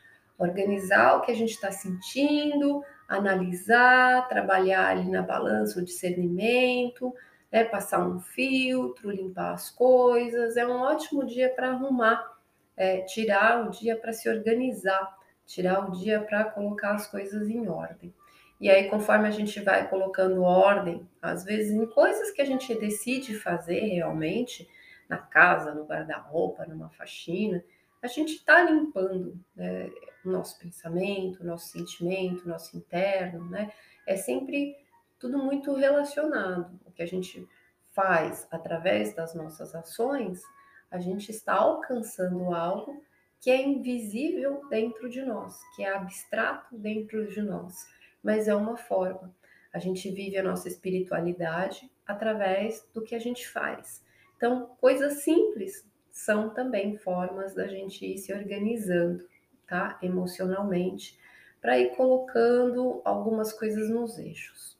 Organizar 0.42 1.16
o 1.16 1.20
que 1.20 1.30
a 1.30 1.37
gente 1.37 1.52
está 1.52 1.70
sentindo, 1.70 2.82
analisar, 3.06 4.28
trabalhar 4.28 4.88
ali 4.88 5.08
na 5.08 5.22
balança 5.22 5.78
o 5.78 5.84
discernimento, 5.84 7.14
né, 7.50 7.64
passar 7.64 8.04
um 8.06 8.18
filtro, 8.18 9.11
limpar 9.11 9.52
as 9.52 9.70
coisas. 9.70 10.56
É 10.56 10.66
um 10.66 10.80
ótimo 10.80 11.25
dia 11.25 11.49
para 11.49 11.70
arrumar, 11.70 12.37
é, 12.76 13.02
tirar 13.02 13.66
o 13.66 13.70
dia 13.70 13.96
para 13.96 14.12
se 14.12 14.28
organizar, 14.28 15.16
tirar 15.46 15.88
o 15.88 15.92
dia 15.92 16.20
para 16.20 16.44
colocar 16.44 16.94
as 16.94 17.06
coisas 17.06 17.49
em 17.49 17.68
ordem. 17.68 18.12
E 18.61 18.70
aí, 18.70 18.88
conforme 18.88 19.28
a 19.28 19.30
gente 19.30 19.61
vai 19.61 19.88
colocando 19.88 20.42
ordem, 20.42 21.06
às 21.20 21.44
vezes 21.44 21.72
em 21.72 21.87
coisas 21.87 22.30
que 22.30 22.40
a 22.40 22.44
gente 22.44 22.75
decide 22.75 23.34
fazer 23.34 23.80
realmente, 23.80 24.68
na 25.08 25.18
casa, 25.18 25.75
no 25.75 25.84
guarda-roupa, 25.84 26.64
numa 26.64 26.88
faxina, 26.90 27.62
a 28.02 28.09
gente 28.09 28.35
está 28.35 28.62
limpando 28.62 29.40
né, 29.54 29.88
o 30.25 30.30
nosso 30.30 30.59
pensamento, 30.59 31.40
o 31.40 31.47
nosso 31.47 31.68
sentimento, 31.68 32.44
o 32.44 32.49
nosso 32.49 32.76
interno, 32.76 33.49
né? 33.49 33.73
É 34.04 34.16
sempre 34.16 34.76
tudo 35.18 35.38
muito 35.38 35.73
relacionado. 35.75 36.80
O 36.85 36.90
que 36.90 37.02
a 37.02 37.06
gente 37.06 37.49
faz 37.92 38.49
através 38.50 39.14
das 39.14 39.35
nossas 39.35 39.75
ações, 39.75 40.42
a 40.90 40.99
gente 40.99 41.30
está 41.30 41.54
alcançando 41.54 42.52
algo 42.52 43.02
que 43.40 43.50
é 43.50 43.62
invisível 43.62 44.62
dentro 44.68 45.09
de 45.09 45.23
nós, 45.23 45.61
que 45.75 45.85
é 45.85 45.94
abstrato 45.94 46.76
dentro 46.76 47.28
de 47.28 47.40
nós, 47.40 47.87
mas 48.23 48.49
é 48.49 48.54
uma 48.54 48.76
forma. 48.76 49.35
A 49.73 49.78
gente 49.78 50.11
vive 50.11 50.37
a 50.37 50.42
nossa 50.42 50.68
espiritualidade 50.68 51.90
através 52.06 52.87
do 52.92 53.02
que 53.02 53.14
a 53.14 53.18
gente 53.18 53.49
faz. 53.49 54.04
Então, 54.37 54.66
coisas 54.80 55.23
simples 55.23 55.88
são 56.12 56.50
também 56.50 56.99
formas 56.99 57.54
da 57.54 57.66
gente 57.66 58.04
ir 58.04 58.19
se 58.19 58.35
organizando, 58.35 59.26
tá? 59.66 59.99
Emocionalmente, 60.02 61.19
para 61.61 61.78
ir 61.78 61.97
colocando 61.97 63.00
algumas 63.02 63.50
coisas 63.52 63.88
nos 63.88 64.19
eixos. 64.19 64.78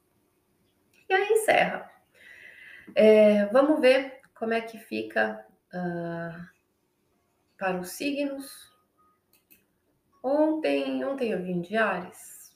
E 1.09 1.15
aí 1.15 1.33
encerra. 1.33 1.91
É, 2.95 3.47
vamos 3.47 3.81
ver 3.81 4.21
como 4.35 4.53
é 4.53 4.61
que 4.61 4.79
fica 4.79 5.45
uh, 5.73 6.47
para 7.57 7.81
os 7.81 7.91
signos. 7.93 8.71
Ontem, 10.23 11.03
ontem 11.03 11.33
eu 11.33 11.43
vim 11.43 11.63
de 11.63 11.77
Ares. 11.79 12.55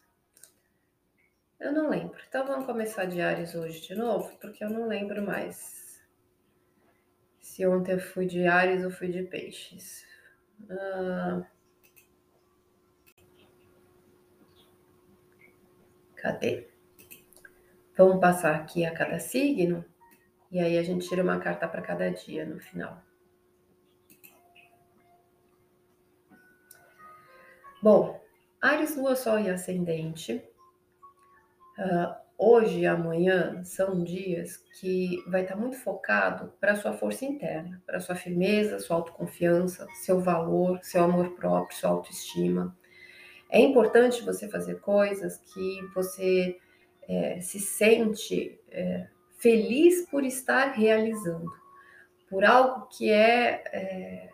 Eu 1.59 1.73
não 1.73 1.89
lembro. 1.89 2.19
Então 2.29 2.47
vamos 2.47 2.67
começar 2.67 3.07
de 3.07 3.23
Ares 3.23 3.55
hoje 3.55 3.81
de 3.81 3.95
novo, 3.95 4.37
porque 4.39 4.63
eu 4.63 4.69
não 4.69 4.87
lembro 4.87 5.23
mais 5.23 5.86
se 7.57 7.67
ontem 7.67 7.93
eu 7.93 7.99
fui 7.99 8.27
de 8.27 8.47
Ares 8.47 8.85
ou 8.85 8.91
fui 8.91 9.09
de 9.09 9.23
Peixes. 9.23 10.05
Ah, 10.69 11.43
cadê? 16.17 16.69
Vamos 17.97 18.21
passar 18.21 18.57
aqui 18.57 18.85
a 18.85 18.93
cada 18.93 19.19
signo 19.19 19.83
e 20.53 20.61
aí 20.61 20.77
a 20.77 20.83
gente 20.83 21.09
tira 21.09 21.23
uma 21.23 21.41
carta 21.41 21.67
para 21.67 21.81
cada 21.81 22.11
dia 22.11 22.45
no 22.45 22.61
final. 22.61 23.03
Bom, 27.83 28.23
Ares, 28.61 28.99
Lua, 28.99 29.17
Sol 29.17 29.39
e 29.39 29.49
Ascendente. 29.49 30.45
Uh, 31.79 32.26
hoje 32.39 32.81
e 32.81 32.87
amanhã 32.87 33.63
são 33.65 34.03
dias 34.03 34.57
que 34.79 35.23
vai 35.29 35.43
estar 35.43 35.57
muito 35.57 35.77
focado 35.79 36.53
para 36.61 36.77
sua 36.77 36.93
força 36.93 37.25
interna, 37.25 37.83
para 37.87 38.01
sua 38.01 38.15
firmeza, 38.15 38.79
sua 38.79 38.97
autoconfiança, 38.97 39.87
seu 40.05 40.21
valor, 40.21 40.79
seu 40.83 41.05
amor 41.05 41.35
próprio, 41.35 41.77
sua 41.77 41.91
autoestima. 41.91 42.77
É 43.49 43.61
importante 43.61 44.25
você 44.25 44.49
fazer 44.49 44.81
coisas 44.81 45.39
que 45.39 45.81
você 45.95 46.59
é, 47.09 47.41
se 47.41 47.61
sente 47.61 48.59
é, 48.71 49.07
feliz 49.39 50.07
por 50.11 50.25
estar 50.25 50.73
realizando, 50.73 51.51
por 52.29 52.45
algo 52.45 52.87
que 52.89 53.11
é, 53.11 53.63
é 53.73 54.31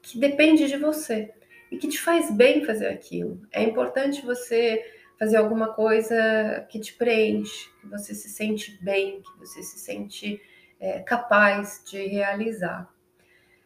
que 0.00 0.18
depende 0.18 0.66
de 0.66 0.76
você 0.76 1.30
e 1.70 1.76
que 1.76 1.88
te 1.88 2.00
faz 2.00 2.30
bem 2.30 2.64
fazer 2.64 2.86
aquilo. 2.86 3.42
É 3.52 3.62
importante 3.62 4.24
você 4.24 4.82
fazer 5.18 5.36
alguma 5.36 5.72
coisa 5.72 6.66
que 6.68 6.78
te 6.78 6.94
preenche, 6.94 7.70
que 7.80 7.86
você 7.88 8.14
se 8.14 8.28
sente 8.28 8.78
bem, 8.82 9.20
que 9.20 9.38
você 9.38 9.62
se 9.62 9.78
sente 9.78 10.40
é, 10.78 11.00
capaz 11.00 11.82
de 11.84 12.06
realizar. 12.06 12.88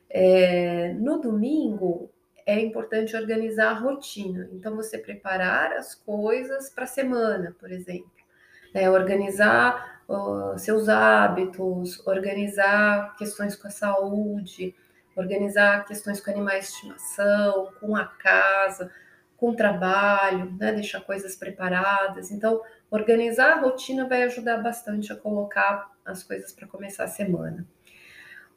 É, 0.08 0.94
no 0.94 1.20
domingo 1.20 2.10
é 2.46 2.58
importante 2.58 3.16
organizar 3.16 3.70
a 3.70 3.78
rotina, 3.78 4.48
então 4.52 4.74
você 4.74 4.98
preparar 4.98 5.72
as 5.72 5.94
coisas 5.94 6.70
para 6.70 6.84
a 6.84 6.88
semana, 6.88 7.54
por 7.58 7.70
exemplo, 7.70 8.10
né? 8.74 8.90
organizar 8.90 10.02
seus 10.58 10.88
hábitos, 10.88 12.04
organizar 12.06 13.16
questões 13.16 13.56
com 13.56 13.68
a 13.68 13.70
saúde, 13.70 14.74
organizar 15.16 15.84
questões 15.86 16.20
com 16.20 16.30
animais 16.30 16.66
de 16.66 16.72
estimação, 16.72 17.72
com 17.80 17.96
a 17.96 18.04
casa, 18.04 18.90
com 19.42 19.56
trabalho, 19.56 20.56
né, 20.56 20.70
deixar 20.70 21.00
coisas 21.00 21.34
preparadas. 21.34 22.30
Então, 22.30 22.62
organizar 22.88 23.54
a 23.54 23.60
rotina 23.60 24.06
vai 24.06 24.22
ajudar 24.22 24.58
bastante 24.58 25.12
a 25.12 25.16
colocar 25.16 25.90
as 26.04 26.22
coisas 26.22 26.52
para 26.52 26.68
começar 26.68 27.02
a 27.02 27.08
semana. 27.08 27.66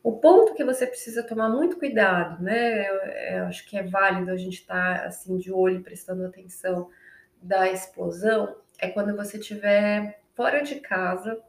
O 0.04 0.12
ponto 0.12 0.54
que 0.54 0.64
você 0.64 0.86
precisa 0.86 1.24
tomar 1.24 1.50
muito 1.50 1.80
cuidado, 1.80 2.40
né? 2.44 2.88
Eu, 2.88 2.96
eu 3.38 3.46
acho 3.46 3.68
que 3.68 3.76
é 3.76 3.82
válido 3.82 4.30
a 4.30 4.38
gente 4.38 4.60
estar 4.60 5.00
tá, 5.00 5.08
assim 5.08 5.40
de 5.40 5.52
olho, 5.52 5.82
prestando 5.82 6.24
atenção 6.24 6.92
da 7.42 7.68
explosão, 7.68 8.56
é 8.78 8.88
quando 8.88 9.16
você 9.16 9.40
estiver 9.40 10.22
fora 10.36 10.62
de 10.62 10.76
casa, 10.82 11.42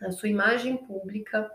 na 0.00 0.12
sua 0.12 0.28
imagem 0.28 0.76
pública 0.76 1.50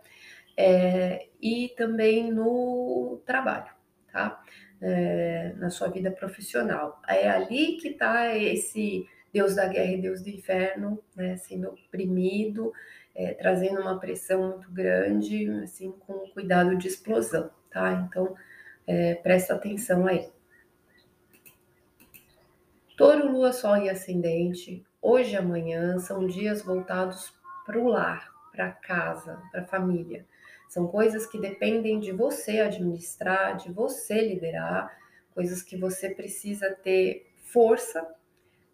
é, 0.58 1.30
e 1.42 1.74
também 1.78 2.30
no 2.30 3.22
trabalho, 3.26 3.72
tá? 4.12 4.44
É, 4.82 5.54
na 5.58 5.70
sua 5.70 5.88
vida 5.88 6.12
profissional. 6.12 7.02
É 7.08 7.30
ali 7.30 7.78
que 7.78 7.90
está 7.90 8.36
esse 8.36 9.08
Deus 9.34 9.56
da 9.56 9.68
guerra 9.68 9.92
e 9.92 10.02
Deus 10.02 10.22
do 10.22 10.30
inferno, 10.30 10.98
né, 11.16 11.36
sendo 11.38 11.70
oprimido, 11.70 12.72
é, 13.14 13.34
trazendo 13.34 13.82
uma 13.82 14.00
pressão 14.00 14.50
muito 14.52 14.72
grande, 14.72 15.50
assim, 15.64 15.92
com 15.92 16.28
cuidado 16.30 16.76
de 16.78 16.88
explosão, 16.88 17.50
tá? 17.70 18.06
Então, 18.08 18.36
é, 18.88 19.16
presta 19.16 19.54
atenção 19.54 20.08
aí. 20.08 20.30
Touro, 22.98 23.30
Lua, 23.30 23.52
Sol 23.52 23.78
e 23.78 23.90
Ascendente, 23.90 24.86
hoje 25.02 25.34
e 25.34 25.38
amanhã 25.38 25.98
são 26.00 26.26
dias 26.26 26.62
voltados 26.62 27.34
para 27.66 27.78
o 27.78 27.88
lar, 27.88 28.32
para 28.54 28.72
casa, 28.72 29.42
para 29.52 29.62
a 29.62 29.66
família. 29.66 30.26
São 30.76 30.88
coisas 30.88 31.26
que 31.26 31.40
dependem 31.40 32.02
de 32.02 32.12
você 32.12 32.60
administrar, 32.60 33.56
de 33.56 33.72
você 33.72 34.28
liderar, 34.28 34.94
coisas 35.34 35.64
que 35.64 35.78
você 35.78 36.10
precisa 36.10 36.70
ter 36.70 37.32
força 37.46 38.06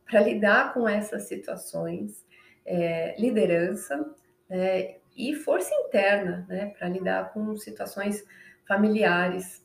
para 0.03 0.19
lidar 0.21 0.73
com 0.73 0.89
essas 0.89 1.27
situações, 1.27 2.25
é, 2.65 3.15
liderança 3.21 4.15
né, 4.49 4.95
e 5.15 5.35
força 5.35 5.69
interna 5.75 6.43
né, 6.49 6.73
para 6.75 6.89
lidar 6.89 7.31
com 7.33 7.55
situações 7.55 8.25
familiares 8.67 9.63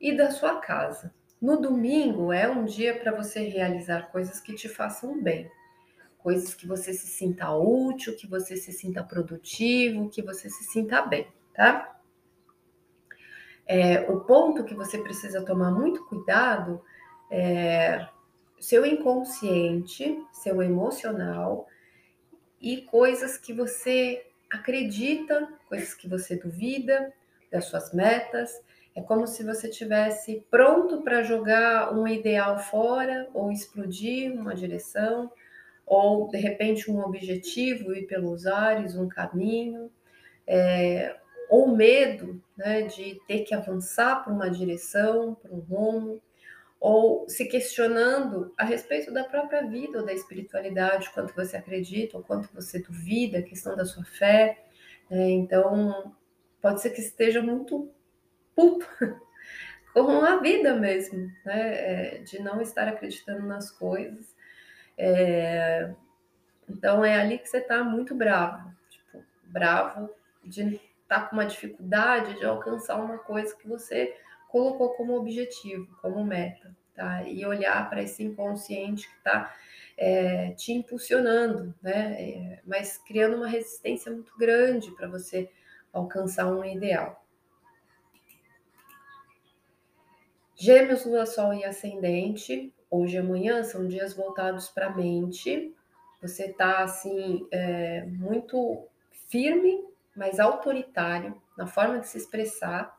e 0.00 0.10
da 0.16 0.32
sua 0.32 0.56
casa. 0.56 1.14
No 1.40 1.56
domingo 1.56 2.32
é 2.32 2.50
um 2.50 2.64
dia 2.64 2.98
para 2.98 3.12
você 3.12 3.42
realizar 3.46 4.10
coisas 4.10 4.40
que 4.40 4.56
te 4.56 4.68
façam 4.68 5.22
bem, 5.22 5.48
coisas 6.18 6.52
que 6.52 6.66
você 6.66 6.92
se 6.92 7.06
sinta 7.06 7.48
útil, 7.54 8.16
que 8.16 8.26
você 8.26 8.56
se 8.56 8.72
sinta 8.72 9.04
produtivo, 9.04 10.10
que 10.10 10.20
você 10.20 10.50
se 10.50 10.64
sinta 10.64 11.02
bem 11.02 11.28
tá? 11.54 12.00
É, 13.66 14.00
o 14.10 14.20
ponto 14.20 14.64
que 14.64 14.74
você 14.74 14.98
precisa 14.98 15.44
tomar 15.44 15.70
muito 15.70 16.04
cuidado 16.06 16.82
é 17.30 18.08
seu 18.58 18.84
inconsciente, 18.84 20.18
seu 20.32 20.62
emocional 20.62 21.66
e 22.60 22.82
coisas 22.82 23.38
que 23.38 23.52
você 23.52 24.26
acredita, 24.50 25.48
coisas 25.68 25.94
que 25.94 26.08
você 26.08 26.36
duvida 26.36 27.12
das 27.50 27.66
suas 27.66 27.92
metas. 27.94 28.60
É 28.94 29.00
como 29.00 29.26
se 29.26 29.44
você 29.44 29.68
tivesse 29.68 30.44
pronto 30.50 31.02
para 31.02 31.22
jogar 31.22 31.94
um 31.96 32.06
ideal 32.06 32.58
fora 32.58 33.28
ou 33.32 33.52
explodir 33.52 34.32
uma 34.32 34.54
direção, 34.54 35.30
ou 35.86 36.28
de 36.28 36.38
repente 36.38 36.90
um 36.90 37.00
objetivo 37.00 37.94
ir 37.94 38.06
pelos 38.06 38.46
ares, 38.46 38.96
um 38.96 39.08
caminho. 39.08 39.90
É, 40.46 41.16
ou 41.50 41.66
medo 41.66 42.40
né, 42.56 42.82
de 42.82 43.20
ter 43.26 43.40
que 43.40 43.52
avançar 43.52 44.22
para 44.22 44.32
uma 44.32 44.48
direção, 44.48 45.34
para 45.34 45.50
um 45.52 45.58
rumo, 45.58 46.22
ou 46.78 47.28
se 47.28 47.44
questionando 47.46 48.54
a 48.56 48.64
respeito 48.64 49.12
da 49.12 49.24
própria 49.24 49.66
vida 49.66 49.98
ou 49.98 50.06
da 50.06 50.14
espiritualidade, 50.14 51.10
quanto 51.10 51.34
você 51.34 51.56
acredita 51.56 52.16
ou 52.16 52.22
quanto 52.22 52.48
você 52.54 52.78
duvida, 52.78 53.40
a 53.40 53.42
questão 53.42 53.76
da 53.76 53.84
sua 53.84 54.04
fé. 54.04 54.64
Né? 55.10 55.30
Então, 55.30 56.14
pode 56.62 56.80
ser 56.80 56.90
que 56.90 57.00
esteja 57.00 57.42
muito 57.42 57.90
puto 58.54 58.86
com 59.92 60.24
a 60.24 60.36
vida 60.36 60.74
mesmo, 60.74 61.30
né? 61.44 62.14
É, 62.14 62.18
de 62.18 62.40
não 62.40 62.62
estar 62.62 62.86
acreditando 62.86 63.44
nas 63.44 63.72
coisas. 63.72 64.34
É... 64.96 65.92
Então, 66.68 67.04
é 67.04 67.20
ali 67.20 67.38
que 67.38 67.48
você 67.48 67.58
está 67.58 67.82
muito 67.82 68.14
bravo, 68.14 68.72
tipo, 68.88 69.24
bravo 69.42 70.08
de 70.44 70.80
está 71.10 71.22
com 71.22 71.34
uma 71.34 71.44
dificuldade 71.44 72.38
de 72.38 72.44
alcançar 72.46 72.94
uma 73.02 73.18
coisa 73.18 73.56
que 73.56 73.66
você 73.66 74.16
colocou 74.48 74.90
como 74.90 75.16
objetivo, 75.16 75.88
como 76.00 76.24
meta, 76.24 76.74
tá? 76.94 77.24
E 77.24 77.44
olhar 77.44 77.90
para 77.90 78.00
esse 78.00 78.22
inconsciente 78.22 79.08
que 79.08 79.16
está 79.16 79.52
é, 79.98 80.52
te 80.52 80.72
impulsionando, 80.72 81.74
né? 81.82 82.14
É, 82.22 82.60
mas 82.64 82.96
criando 82.96 83.36
uma 83.36 83.48
resistência 83.48 84.12
muito 84.12 84.32
grande 84.38 84.92
para 84.92 85.08
você 85.08 85.50
alcançar 85.92 86.46
um 86.46 86.64
ideal. 86.64 87.26
Gêmeos, 90.54 91.04
Lua, 91.04 91.26
Sol 91.26 91.52
e 91.54 91.64
Ascendente, 91.64 92.72
hoje 92.88 93.16
e 93.16 93.18
amanhã 93.18 93.64
são 93.64 93.88
dias 93.88 94.14
voltados 94.14 94.68
para 94.68 94.86
a 94.86 94.96
mente. 94.96 95.74
Você 96.22 96.46
está 96.50 96.84
assim 96.84 97.48
é, 97.50 98.04
muito 98.06 98.86
firme, 99.28 99.89
mas 100.20 100.38
autoritário 100.38 101.34
na 101.56 101.66
forma 101.66 101.98
de 101.98 102.06
se 102.06 102.18
expressar, 102.18 102.94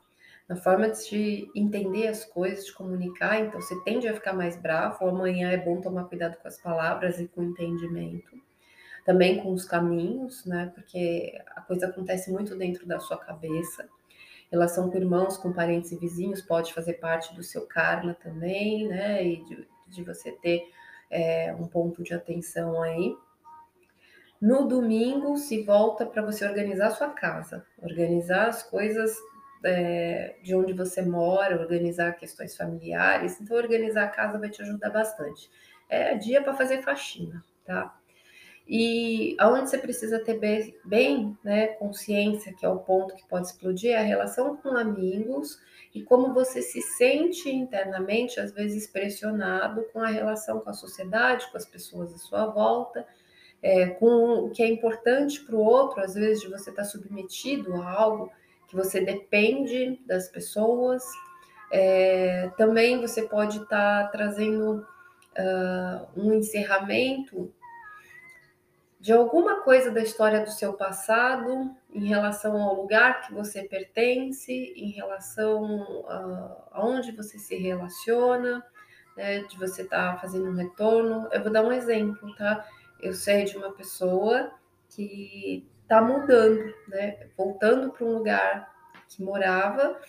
na 0.49 0.55
forma 0.55 0.89
de 0.89 1.47
entender 1.55 2.07
as 2.07 2.25
coisas, 2.25 2.65
de 2.65 2.73
comunicar. 2.73 3.39
Então 3.39 3.61
você 3.61 3.79
tende 3.83 4.07
a 4.07 4.13
ficar 4.15 4.33
mais 4.33 4.59
bravo. 4.59 5.07
Amanhã 5.07 5.51
é 5.51 5.57
bom 5.57 5.79
tomar 5.79 6.05
cuidado 6.05 6.35
com 6.41 6.47
as 6.47 6.59
palavras 6.59 7.19
e 7.19 7.27
com 7.27 7.41
o 7.41 7.43
entendimento. 7.43 8.35
Também 9.05 9.39
com 9.39 9.53
os 9.53 9.65
caminhos, 9.65 10.43
né? 10.47 10.71
Porque 10.73 11.39
a 11.55 11.61
coisa 11.61 11.85
acontece 11.85 12.31
muito 12.31 12.55
dentro 12.55 12.87
da 12.87 12.99
sua 12.99 13.19
cabeça 13.19 13.87
relação 14.51 14.89
com 14.89 14.97
irmãos, 14.97 15.37
com 15.37 15.53
parentes 15.53 15.91
e 15.91 15.95
vizinhos 15.95 16.41
pode 16.41 16.73
fazer 16.73 16.93
parte 16.93 17.35
do 17.35 17.43
seu 17.43 17.67
karma 17.67 18.15
também, 18.15 18.87
né? 18.87 19.23
E 19.23 19.45
de, 19.45 19.67
de 19.87 20.03
você 20.03 20.31
ter 20.31 20.63
é, 21.07 21.53
um 21.53 21.67
ponto 21.67 22.01
de 22.01 22.15
atenção 22.15 22.81
aí. 22.81 23.15
No 24.41 24.67
domingo 24.67 25.37
se 25.37 25.61
volta 25.61 26.05
para 26.05 26.23
você 26.23 26.43
organizar 26.45 26.87
a 26.87 26.91
sua 26.91 27.09
casa, 27.09 27.63
organizar 27.79 28.47
as 28.47 28.63
coisas 28.63 29.15
é, 29.63 30.35
de 30.41 30.55
onde 30.55 30.73
você 30.73 31.01
mora, 31.03 31.59
organizar 31.59 32.13
questões 32.13 32.57
familiares. 32.57 33.39
Então, 33.39 33.55
organizar 33.55 34.05
a 34.05 34.09
casa 34.09 34.39
vai 34.39 34.49
te 34.49 34.61
ajudar 34.63 34.89
bastante. 34.89 35.49
É 35.87 36.15
dia 36.15 36.41
para 36.41 36.55
fazer 36.55 36.81
faxina, 36.81 37.43
tá? 37.63 37.95
E 38.67 39.35
aonde 39.37 39.69
você 39.69 39.77
precisa 39.77 40.23
ter 40.23 40.39
bem, 40.39 40.75
bem 40.85 41.37
né, 41.43 41.67
consciência, 41.67 42.53
que 42.53 42.65
é 42.65 42.69
o 42.69 42.79
ponto 42.79 43.15
que 43.15 43.27
pode 43.27 43.47
explodir, 43.47 43.91
é 43.91 43.97
a 43.97 44.03
relação 44.03 44.55
com 44.57 44.69
amigos 44.69 45.59
e 45.93 46.01
como 46.01 46.33
você 46.33 46.61
se 46.61 46.81
sente 46.81 47.49
internamente, 47.49 48.39
às 48.39 48.51
vezes 48.53 48.87
pressionado 48.87 49.83
com 49.91 49.99
a 49.99 50.07
relação 50.07 50.61
com 50.61 50.69
a 50.69 50.73
sociedade, 50.73 51.51
com 51.51 51.57
as 51.57 51.65
pessoas 51.65 52.13
à 52.13 52.17
sua 52.17 52.45
volta, 52.45 53.05
é, 53.61 53.87
com 53.87 54.45
o 54.45 54.49
que 54.49 54.63
é 54.63 54.67
importante 54.67 55.39
para 55.41 55.55
o 55.55 55.59
outro, 55.59 56.01
às 56.01 56.15
vezes 56.15 56.41
de 56.41 56.49
você 56.49 56.69
estar 56.69 56.83
tá 56.83 56.87
submetido 56.87 57.75
a 57.75 57.91
algo 57.91 58.31
que 58.67 58.75
você 58.75 59.01
depende 59.01 59.99
das 60.05 60.27
pessoas. 60.27 61.03
É, 61.71 62.49
também 62.57 62.99
você 62.99 63.23
pode 63.23 63.57
estar 63.59 64.03
tá 64.03 64.07
trazendo 64.07 64.85
uh, 65.37 66.19
um 66.19 66.33
encerramento 66.33 67.53
de 68.99 69.11
alguma 69.11 69.61
coisa 69.61 69.89
da 69.89 70.01
história 70.01 70.41
do 70.41 70.51
seu 70.51 70.73
passado 70.73 71.75
em 71.91 72.05
relação 72.05 72.61
ao 72.61 72.75
lugar 72.75 73.21
que 73.21 73.33
você 73.33 73.63
pertence, 73.63 74.73
em 74.75 74.91
relação 74.91 76.05
a, 76.07 76.67
aonde 76.71 77.11
você 77.11 77.39
se 77.39 77.55
relaciona, 77.55 78.63
né, 79.17 79.39
de 79.39 79.57
você 79.57 79.81
estar 79.81 80.13
tá 80.13 80.19
fazendo 80.19 80.49
um 80.49 80.55
retorno. 80.55 81.27
Eu 81.31 81.41
vou 81.41 81.51
dar 81.51 81.63
um 81.63 81.71
exemplo, 81.71 82.33
tá? 82.35 82.63
Eu 83.01 83.13
sei 83.13 83.43
de 83.45 83.57
uma 83.57 83.71
pessoa 83.71 84.51
que 84.89 85.67
está 85.83 86.01
mudando, 86.01 86.73
né, 86.87 87.27
voltando 87.37 87.91
para 87.91 88.05
um 88.05 88.13
lugar 88.13 88.71
que 89.07 89.23
morava 89.23 89.99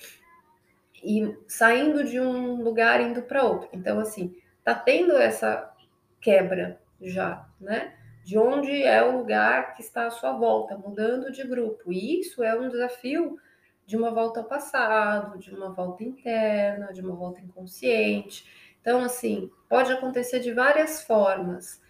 e 1.03 1.37
saindo 1.49 2.05
de 2.05 2.21
um 2.21 2.63
lugar 2.63 3.01
indo 3.01 3.23
para 3.23 3.43
outro. 3.43 3.69
Então, 3.73 3.99
assim, 3.99 4.37
tá 4.63 4.75
tendo 4.75 5.17
essa 5.17 5.73
quebra 6.21 6.81
já, 7.01 7.49
né? 7.61 7.95
de 8.25 8.39
onde 8.39 8.83
é 8.83 9.03
o 9.03 9.19
lugar 9.19 9.75
que 9.75 9.83
está 9.83 10.07
à 10.07 10.11
sua 10.11 10.33
volta, 10.33 10.79
mudando 10.79 11.33
de 11.33 11.43
grupo. 11.45 11.93
E 11.93 12.21
isso 12.21 12.43
é 12.43 12.59
um 12.59 12.69
desafio 12.69 13.37
de 13.85 13.97
uma 13.97 14.11
volta 14.13 14.41
ao 14.41 14.47
passado, 14.47 15.39
de 15.39 15.51
uma 15.51 15.71
volta 15.71 16.05
interna, 16.05 16.93
de 16.93 17.01
uma 17.01 17.17
volta 17.17 17.41
inconsciente. 17.41 18.47
Então, 18.81 19.03
assim, 19.03 19.51
pode 19.69 19.93
acontecer 19.93 20.41
de 20.41 20.53
várias 20.53 21.03
formas, 21.03 21.82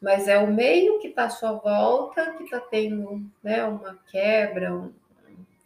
mas 0.00 0.28
é 0.28 0.38
o 0.38 0.52
meio 0.52 0.98
que 0.98 1.08
está 1.08 1.24
à 1.24 1.30
sua 1.30 1.52
volta 1.52 2.32
que 2.32 2.44
está 2.44 2.58
tendo 2.58 3.30
né, 3.42 3.64
uma 3.64 3.98
quebra, 4.10 4.74
um, 4.74 4.92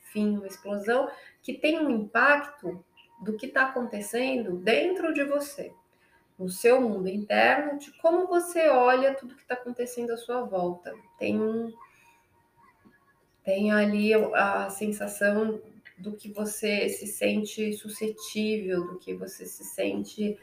enfim, 0.01 0.37
uma 0.37 0.47
explosão, 0.47 1.09
que 1.42 1.55
tem 1.55 1.79
um 1.79 1.90
impacto 1.90 2.85
do 3.20 3.35
que 3.35 3.47
está 3.47 3.66
acontecendo 3.66 4.57
dentro 4.57 5.14
de 5.14 5.25
você 5.25 5.73
no 6.38 6.49
seu 6.49 6.81
mundo 6.81 7.09
interno, 7.09 7.79
de 7.79 7.92
como 7.92 8.27
você 8.27 8.68
olha 8.68 9.14
tudo 9.14 9.37
que 9.37 9.42
está 9.42 9.55
acontecendo 9.55 10.12
à 10.12 10.16
sua 10.16 10.42
volta. 10.42 10.92
Tem 11.18 11.40
um, 11.40 11.73
tem 13.44 13.70
ali 13.70 14.12
a 14.14 14.68
sensação 14.68 15.61
do 15.97 16.12
que 16.12 16.33
você 16.33 16.88
se 16.88 17.07
sente 17.07 17.73
suscetível, 17.75 18.85
do 18.85 18.99
que 18.99 19.14
você 19.14 19.47
se 19.47 19.64
sente 19.64 20.37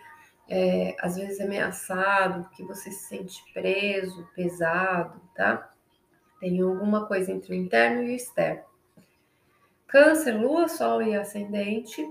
é, 0.50 0.96
às 1.00 1.16
vezes 1.16 1.40
ameaçado, 1.40 2.44
do 2.44 2.50
que 2.50 2.64
você 2.64 2.92
se 2.92 3.08
sente 3.08 3.42
preso, 3.54 4.28
pesado, 4.36 5.22
tá? 5.36 5.74
Tem 6.40 6.62
alguma 6.62 7.06
coisa 7.06 7.32
entre 7.32 7.54
o 7.54 7.56
interno 7.56 8.04
e 8.04 8.08
o 8.08 8.16
externo. 8.16 8.64
Câncer, 9.88 10.34
Lua, 10.34 10.68
Sol 10.68 11.02
e 11.02 11.16
Ascendente. 11.16 12.06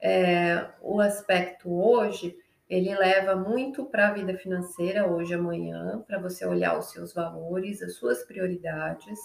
É, 0.00 0.68
o 0.82 1.00
aspecto 1.00 1.72
hoje 1.72 2.36
ele 2.68 2.94
leva 2.94 3.36
muito 3.36 3.84
para 3.84 4.08
a 4.08 4.12
vida 4.12 4.36
financeira 4.36 5.06
hoje 5.06 5.34
amanhã, 5.34 6.02
para 6.06 6.18
você 6.18 6.46
olhar 6.46 6.78
os 6.78 6.90
seus 6.90 7.12
valores, 7.12 7.82
as 7.82 7.94
suas 7.94 8.24
prioridades, 8.24 9.18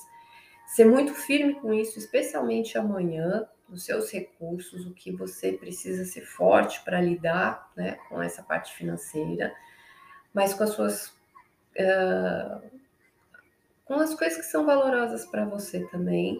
ser 0.67 0.85
muito 0.85 1.13
firme 1.13 1.55
com 1.55 1.73
isso, 1.73 1.97
especialmente 1.97 2.77
amanhã, 2.77 3.47
os 3.71 3.83
seus 3.83 4.11
recursos, 4.11 4.85
o 4.85 4.93
que 4.93 5.11
você 5.11 5.53
precisa 5.53 6.05
ser 6.05 6.21
forte 6.21 6.83
para 6.83 7.01
lidar 7.01 7.71
né, 7.75 7.97
com 8.07 8.21
essa 8.21 8.43
parte 8.43 8.73
financeira, 8.75 9.53
mas 10.33 10.53
com 10.53 10.63
as 10.63 10.71
suas. 10.71 11.07
Uh, 11.77 12.79
com 13.85 13.95
as 13.95 14.13
coisas 14.13 14.37
que 14.37 14.45
são 14.45 14.65
valorosas 14.65 15.25
para 15.25 15.45
você 15.45 15.85
também 15.87 16.39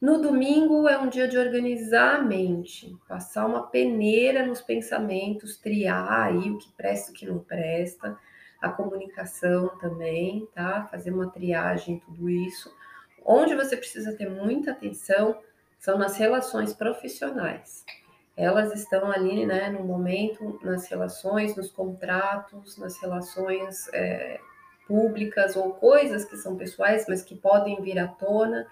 no 0.00 0.20
domingo 0.20 0.86
é 0.86 0.98
um 0.98 1.08
dia 1.08 1.26
de 1.26 1.38
organizar 1.38 2.16
a 2.16 2.22
mente, 2.22 2.94
passar 3.08 3.46
uma 3.46 3.66
peneira 3.66 4.44
nos 4.44 4.60
pensamentos, 4.60 5.56
triar 5.56 6.24
aí 6.24 6.50
o 6.50 6.58
que 6.58 6.70
presta 6.72 7.10
e 7.10 7.14
o 7.14 7.16
que 7.16 7.26
não 7.26 7.38
presta, 7.38 8.16
a 8.60 8.68
comunicação 8.68 9.68
também, 9.78 10.46
tá? 10.54 10.86
Fazer 10.90 11.12
uma 11.12 11.30
triagem, 11.30 11.98
tudo 12.00 12.28
isso. 12.28 12.70
Onde 13.24 13.54
você 13.54 13.74
precisa 13.74 14.12
ter 14.12 14.28
muita 14.28 14.72
atenção 14.72 15.40
são 15.86 15.96
nas 15.96 16.16
relações 16.16 16.74
profissionais. 16.74 17.84
Elas 18.36 18.74
estão 18.74 19.08
ali, 19.08 19.46
né, 19.46 19.70
no 19.70 19.84
momento, 19.84 20.58
nas 20.62 20.88
relações, 20.88 21.54
nos 21.54 21.70
contratos, 21.70 22.76
nas 22.76 23.00
relações 23.00 23.88
é, 23.92 24.40
públicas 24.88 25.54
ou 25.54 25.74
coisas 25.74 26.24
que 26.24 26.36
são 26.36 26.56
pessoais, 26.56 27.06
mas 27.08 27.22
que 27.22 27.36
podem 27.36 27.80
vir 27.80 28.00
à 28.00 28.08
tona 28.08 28.66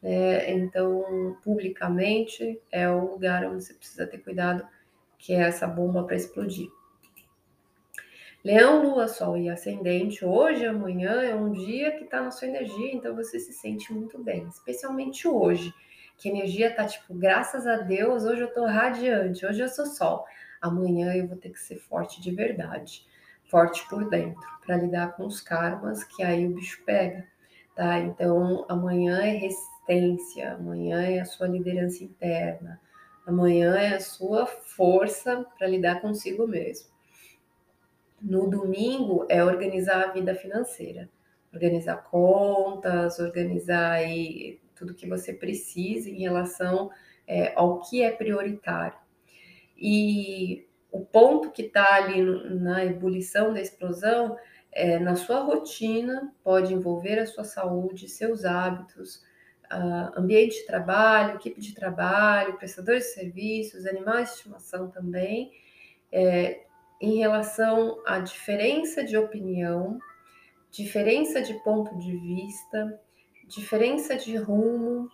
né? 0.00 0.52
Então, 0.52 1.36
publicamente 1.42 2.60
é 2.70 2.88
o 2.88 3.12
lugar 3.12 3.44
onde 3.44 3.64
você 3.64 3.74
precisa 3.74 4.06
ter 4.06 4.18
cuidado, 4.18 4.66
que 5.18 5.32
é 5.32 5.40
essa 5.40 5.66
bomba 5.66 6.04
para 6.04 6.16
explodir. 6.16 6.68
Leão, 8.44 8.82
Lua, 8.82 9.06
Sol 9.06 9.36
e 9.36 9.48
Ascendente, 9.48 10.24
hoje 10.24 10.66
amanhã 10.66 11.22
é 11.22 11.34
um 11.34 11.52
dia 11.52 11.92
que 11.92 12.04
está 12.04 12.20
na 12.20 12.32
sua 12.32 12.48
energia, 12.48 12.92
então 12.92 13.14
você 13.14 13.38
se 13.38 13.52
sente 13.52 13.92
muito 13.92 14.18
bem, 14.18 14.48
especialmente 14.48 15.28
hoje, 15.28 15.72
que 16.16 16.28
a 16.28 16.32
energia 16.32 16.74
tá 16.74 16.84
tipo, 16.84 17.14
graças 17.14 17.66
a 17.66 17.76
Deus, 17.76 18.24
hoje 18.24 18.42
eu 18.42 18.52
tô 18.52 18.64
radiante, 18.66 19.44
hoje 19.44 19.60
eu 19.60 19.68
sou 19.68 19.86
Sol, 19.86 20.24
amanhã 20.60 21.14
eu 21.14 21.26
vou 21.26 21.36
ter 21.36 21.50
que 21.50 21.60
ser 21.60 21.76
forte 21.76 22.20
de 22.20 22.30
verdade, 22.30 23.06
forte 23.50 23.86
por 23.88 24.08
dentro, 24.08 24.40
para 24.64 24.76
lidar 24.76 25.16
com 25.16 25.26
os 25.26 25.40
karmas, 25.40 26.04
que 26.04 26.22
aí 26.22 26.46
o 26.46 26.54
bicho 26.54 26.82
pega, 26.84 27.26
tá? 27.74 27.98
Então 27.98 28.64
amanhã 28.68 29.20
é 29.22 29.30
resistência, 29.30 30.54
amanhã 30.54 31.02
é 31.02 31.20
a 31.20 31.24
sua 31.24 31.48
liderança 31.48 32.04
interna, 32.04 32.80
amanhã 33.26 33.76
é 33.76 33.96
a 33.96 34.00
sua 34.00 34.46
força 34.46 35.44
para 35.58 35.66
lidar 35.66 36.00
consigo 36.00 36.46
mesmo. 36.46 36.92
No 38.20 38.48
domingo 38.48 39.26
é 39.28 39.42
organizar 39.42 40.04
a 40.04 40.12
vida 40.12 40.32
financeira, 40.34 41.10
organizar 41.52 41.96
contas, 42.04 43.18
organizar 43.18 43.90
aí 43.90 44.61
tudo 44.82 44.94
que 44.94 45.08
você 45.08 45.32
precisa 45.32 46.10
em 46.10 46.18
relação 46.18 46.90
é, 47.24 47.52
ao 47.54 47.80
que 47.80 48.02
é 48.02 48.10
prioritário. 48.10 48.98
E 49.76 50.66
o 50.90 51.00
ponto 51.00 51.52
que 51.52 51.62
está 51.62 51.94
ali 51.94 52.20
na 52.60 52.84
ebulição 52.84 53.54
da 53.54 53.60
explosão 53.60 54.36
é, 54.72 54.98
na 54.98 55.14
sua 55.14 55.40
rotina, 55.40 56.32
pode 56.42 56.72
envolver 56.72 57.18
a 57.18 57.26
sua 57.26 57.44
saúde, 57.44 58.08
seus 58.08 58.44
hábitos, 58.44 59.16
uh, 59.70 60.18
ambiente 60.18 60.60
de 60.60 60.66
trabalho, 60.66 61.36
equipe 61.36 61.60
de 61.60 61.74
trabalho, 61.74 62.56
prestadores 62.56 63.04
de 63.04 63.10
serviços, 63.10 63.86
animais 63.86 64.28
de 64.28 64.34
estimação 64.36 64.90
também, 64.90 65.52
é, 66.10 66.64
em 67.00 67.18
relação 67.18 68.02
à 68.06 68.18
diferença 68.18 69.04
de 69.04 69.16
opinião, 69.16 69.98
diferença 70.70 71.42
de 71.42 71.52
ponto 71.62 71.98
de 71.98 72.16
vista, 72.16 72.98
diferença 73.52 74.16
de 74.16 74.36
rumo, 74.36 75.10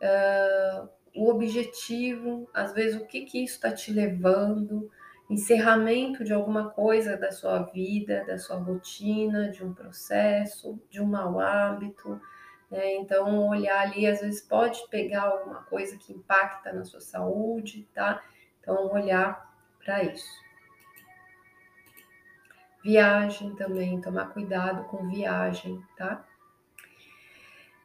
uh, 0.00 0.88
o 1.14 1.28
objetivo, 1.28 2.48
às 2.54 2.72
vezes 2.72 3.00
o 3.00 3.06
que, 3.06 3.22
que 3.22 3.44
isso 3.44 3.54
está 3.54 3.70
te 3.70 3.92
levando, 3.92 4.90
encerramento 5.28 6.24
de 6.24 6.32
alguma 6.32 6.70
coisa 6.70 7.16
da 7.16 7.30
sua 7.30 7.62
vida, 7.64 8.24
da 8.26 8.38
sua 8.38 8.56
rotina, 8.56 9.50
de 9.50 9.62
um 9.64 9.74
processo, 9.74 10.80
de 10.90 11.02
um 11.02 11.06
mau 11.06 11.38
hábito. 11.38 12.20
Né? 12.70 12.94
Então, 12.96 13.46
olhar 13.48 13.82
ali 13.82 14.06
às 14.06 14.20
vezes 14.20 14.40
pode 14.40 14.80
pegar 14.88 15.24
alguma 15.24 15.62
coisa 15.64 15.96
que 15.98 16.12
impacta 16.12 16.72
na 16.72 16.84
sua 16.84 17.00
saúde, 17.00 17.86
tá? 17.94 18.22
Então, 18.60 18.90
olhar 18.90 19.54
para 19.84 20.02
isso. 20.02 20.42
Viagem 22.82 23.54
também, 23.54 24.00
tomar 24.00 24.32
cuidado 24.32 24.84
com 24.84 25.08
viagem, 25.08 25.80
tá? 25.96 26.24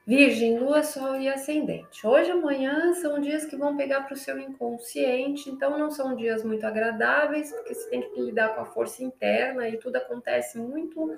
Virgem, 0.07 0.57
Lua, 0.57 0.83
Sol 0.83 1.19
e 1.19 1.27
Ascendente. 1.27 2.07
Hoje 2.07 2.29
e 2.29 2.31
amanhã 2.31 2.93
são 2.93 3.19
dias 3.19 3.43
que 3.43 3.57
vão 3.57 3.75
pegar 3.75 4.03
para 4.03 4.13
o 4.13 4.17
seu 4.17 4.39
inconsciente, 4.39 5.49
então 5.49 5.77
não 5.77 5.91
são 5.91 6.15
dias 6.15 6.45
muito 6.45 6.65
agradáveis, 6.65 7.51
porque 7.51 7.73
você 7.73 7.89
tem 7.89 8.09
que 8.09 8.21
lidar 8.21 8.55
com 8.55 8.61
a 8.61 8.65
força 8.65 9.03
interna 9.03 9.67
e 9.67 9.75
tudo 9.75 9.97
acontece 9.97 10.57
muito 10.57 11.13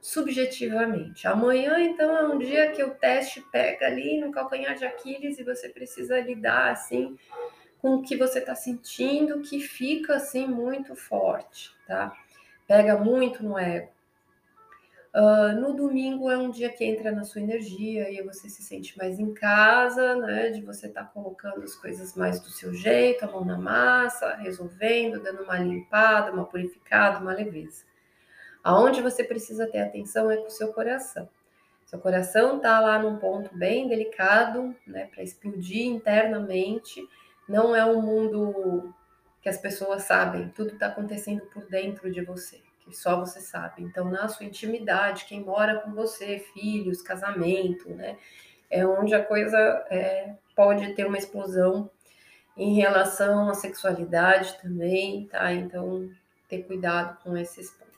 subjetivamente. 0.00 1.28
Amanhã, 1.28 1.78
então, 1.78 2.16
é 2.16 2.26
um 2.26 2.36
dia 2.36 2.72
que 2.72 2.82
o 2.82 2.90
teste 2.90 3.42
pega 3.52 3.86
ali 3.86 4.20
no 4.20 4.32
calcanhar 4.32 4.74
de 4.74 4.84
Aquiles 4.84 5.38
e 5.38 5.44
você 5.44 5.68
precisa 5.68 6.18
lidar 6.18 6.72
assim 6.72 7.16
com 7.80 7.94
o 7.94 8.02
que 8.02 8.16
você 8.16 8.40
está 8.40 8.56
sentindo, 8.56 9.40
que 9.40 9.60
fica 9.60 10.16
assim 10.16 10.48
muito 10.48 10.96
forte, 10.96 11.70
tá? 11.86 12.12
Pega 12.66 12.98
muito 12.98 13.44
no 13.44 13.56
ego. 13.56 13.99
Uh, 15.12 15.60
no 15.60 15.74
domingo 15.74 16.30
é 16.30 16.38
um 16.38 16.52
dia 16.52 16.68
que 16.70 16.84
entra 16.84 17.10
na 17.10 17.24
sua 17.24 17.40
energia 17.40 18.08
e 18.12 18.22
você 18.22 18.48
se 18.48 18.62
sente 18.62 18.96
mais 18.96 19.18
em 19.18 19.34
casa, 19.34 20.14
né? 20.14 20.50
De 20.50 20.62
você 20.62 20.86
estar 20.86 21.02
tá 21.02 21.10
colocando 21.10 21.64
as 21.64 21.74
coisas 21.74 22.14
mais 22.14 22.38
do 22.38 22.48
seu 22.48 22.72
jeito, 22.72 23.24
a 23.24 23.28
mão 23.28 23.44
na 23.44 23.58
massa, 23.58 24.36
resolvendo, 24.36 25.20
dando 25.20 25.42
uma 25.42 25.58
limpada, 25.58 26.30
uma 26.30 26.44
purificada, 26.44 27.18
uma 27.18 27.34
leveza. 27.34 27.84
Aonde 28.62 29.02
você 29.02 29.24
precisa 29.24 29.66
ter 29.66 29.80
atenção 29.80 30.30
é 30.30 30.36
com 30.36 30.46
o 30.46 30.50
seu 30.50 30.72
coração. 30.72 31.28
Seu 31.86 31.98
coração 31.98 32.60
tá 32.60 32.78
lá 32.78 32.96
num 33.00 33.16
ponto 33.16 33.52
bem 33.56 33.88
delicado, 33.88 34.76
né? 34.86 35.08
Para 35.12 35.24
explodir 35.24 35.86
internamente. 35.86 37.02
Não 37.48 37.74
é 37.74 37.84
um 37.84 38.00
mundo 38.00 38.94
que 39.42 39.48
as 39.48 39.58
pessoas 39.58 40.04
sabem, 40.04 40.50
tudo 40.50 40.74
está 40.74 40.86
acontecendo 40.86 41.46
por 41.46 41.66
dentro 41.66 42.12
de 42.12 42.22
você 42.22 42.60
só 42.96 43.18
você 43.18 43.40
sabe. 43.40 43.82
Então, 43.82 44.10
na 44.10 44.28
sua 44.28 44.46
intimidade, 44.46 45.24
quem 45.24 45.40
mora 45.40 45.80
com 45.80 45.92
você, 45.92 46.38
filhos, 46.52 47.02
casamento, 47.02 47.90
né? 47.90 48.16
É 48.68 48.86
onde 48.86 49.14
a 49.14 49.24
coisa 49.24 49.58
é, 49.90 50.34
pode 50.54 50.94
ter 50.94 51.06
uma 51.06 51.18
explosão 51.18 51.90
em 52.56 52.74
relação 52.74 53.48
à 53.48 53.54
sexualidade 53.54 54.58
também, 54.60 55.26
tá? 55.26 55.52
Então, 55.52 56.10
ter 56.48 56.62
cuidado 56.64 57.18
com 57.22 57.36
esses 57.36 57.70
pontos. 57.70 57.90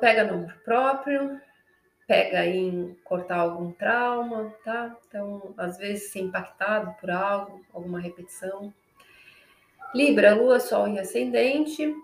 Pega 0.00 0.24
no 0.24 0.34
amor 0.34 0.54
próprio, 0.64 1.40
pega 2.06 2.46
em 2.46 2.94
cortar 3.04 3.36
algum 3.36 3.70
trauma, 3.72 4.54
tá? 4.64 4.96
Então, 5.06 5.54
às 5.56 5.76
vezes, 5.76 6.10
ser 6.10 6.20
impactado 6.20 6.94
por 7.00 7.10
algo, 7.10 7.64
alguma 7.72 8.00
repetição. 8.00 8.72
Libra, 9.96 10.34
Lua, 10.34 10.60
Sol 10.60 10.88
e 10.88 10.98
Ascendente. 10.98 11.96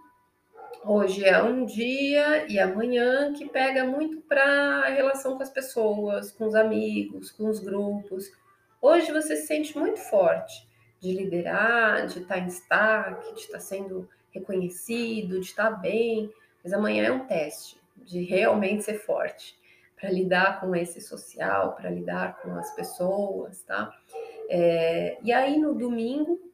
Hoje 0.83 1.27
é 1.27 1.43
um 1.43 1.67
dia 1.67 2.51
e 2.51 2.59
amanhã 2.59 3.35
que 3.35 3.47
pega 3.47 3.85
muito 3.85 4.23
para 4.23 4.43
a 4.43 4.89
relação 4.89 5.37
com 5.37 5.43
as 5.43 5.51
pessoas, 5.51 6.33
com 6.33 6.47
os 6.47 6.55
amigos, 6.55 7.31
com 7.31 7.51
os 7.51 7.61
grupos. 7.61 8.33
Hoje 8.81 9.13
você 9.13 9.37
se 9.37 9.47
sente 9.47 9.77
muito 9.77 10.01
forte 10.01 10.67
de 11.01 11.13
liderar, 11.13 12.07
de 12.07 12.21
estar 12.21 12.37
tá 12.37 12.41
em 12.41 12.47
destaque, 12.47 13.35
de 13.35 13.41
estar 13.41 13.59
tá 13.59 13.61
sendo 13.61 14.09
reconhecido, 14.31 15.39
de 15.39 15.45
estar 15.49 15.73
tá 15.73 15.77
bem. 15.77 16.33
Mas 16.65 16.73
amanhã 16.73 17.05
é 17.05 17.13
um 17.13 17.27
teste 17.27 17.79
de 17.95 18.23
realmente 18.23 18.85
ser 18.85 19.01
forte 19.01 19.55
para 20.01 20.11
lidar 20.11 20.63
com 20.63 20.75
esse 20.75 20.99
social, 21.03 21.75
para 21.75 21.91
lidar 21.91 22.41
com 22.41 22.55
as 22.55 22.75
pessoas, 22.75 23.63
tá? 23.65 23.95
É, 24.49 25.19
e 25.23 25.31
aí 25.31 25.59
no 25.59 25.75
domingo 25.75 26.52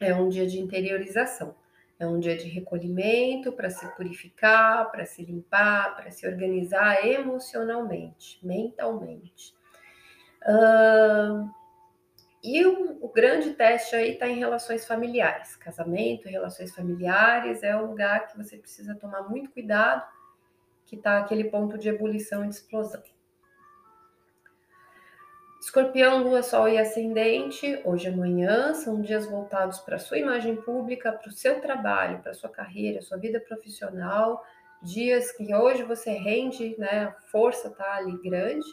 é 0.00 0.14
um 0.14 0.28
dia 0.28 0.46
de 0.46 0.58
interiorização, 0.58 1.54
é 1.98 2.06
um 2.06 2.18
dia 2.18 2.34
de 2.36 2.48
recolhimento 2.48 3.52
para 3.52 3.68
se 3.68 3.86
purificar, 3.94 4.90
para 4.90 5.04
se 5.04 5.22
limpar, 5.22 5.94
para 5.94 6.10
se 6.10 6.26
organizar 6.26 7.06
emocionalmente, 7.06 8.38
mentalmente. 8.42 9.54
Uh, 10.42 11.50
e 12.42 12.64
o, 12.64 13.04
o, 13.04 13.08
grande 13.10 13.52
teste 13.52 13.94
aí 13.94 14.12
está 14.12 14.26
em 14.26 14.38
relações 14.38 14.86
familiares. 14.86 15.54
Casamento, 15.56 16.26
relações 16.26 16.74
familiares 16.74 17.62
é 17.62 17.76
um 17.76 17.88
lugar 17.88 18.28
que 18.28 18.38
você 18.38 18.56
precisa 18.56 18.94
tomar 18.94 19.28
muito 19.28 19.50
cuidado, 19.50 20.02
que 20.86 20.96
está 20.96 21.18
aquele 21.18 21.44
ponto 21.44 21.76
de 21.76 21.90
ebulição 21.90 22.42
e 22.46 22.48
de 22.48 22.54
explosão. 22.54 23.02
Escorpião, 25.60 26.22
Lua, 26.22 26.42
Sol 26.42 26.70
e 26.70 26.78
Ascendente, 26.78 27.82
hoje 27.84 28.08
e 28.08 28.12
amanhã, 28.12 28.72
são 28.72 29.02
dias 29.02 29.26
voltados 29.26 29.78
para 29.80 29.96
a 29.96 29.98
sua 29.98 30.16
imagem 30.16 30.56
pública, 30.56 31.12
para 31.12 31.28
o 31.28 31.32
seu 31.32 31.60
trabalho, 31.60 32.18
para 32.20 32.30
a 32.30 32.34
sua 32.34 32.48
carreira, 32.48 33.02
sua 33.02 33.18
vida 33.18 33.38
profissional, 33.38 34.42
dias 34.82 35.30
que 35.32 35.54
hoje 35.54 35.82
você 35.82 36.12
rende, 36.12 36.74
né, 36.78 37.04
a 37.04 37.20
força 37.30 37.68
está 37.68 37.96
ali 37.96 38.16
grande, 38.22 38.66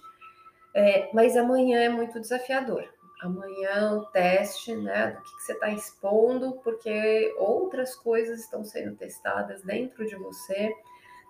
é, 0.73 1.09
mas 1.13 1.35
amanhã 1.35 1.81
é 1.81 1.89
muito 1.89 2.21
desafiador. 2.21 2.87
Amanhã 3.21 3.91
o 3.91 4.05
teste, 4.05 4.73
né, 4.73 5.11
do 5.11 5.21
que, 5.21 5.35
que 5.35 5.43
você 5.43 5.53
está 5.53 5.69
expondo, 5.69 6.53
porque 6.63 7.35
outras 7.37 7.95
coisas 7.95 8.39
estão 8.39 8.63
sendo 8.63 8.95
testadas 8.95 9.61
dentro 9.61 10.05
de 10.05 10.15
você, 10.15 10.73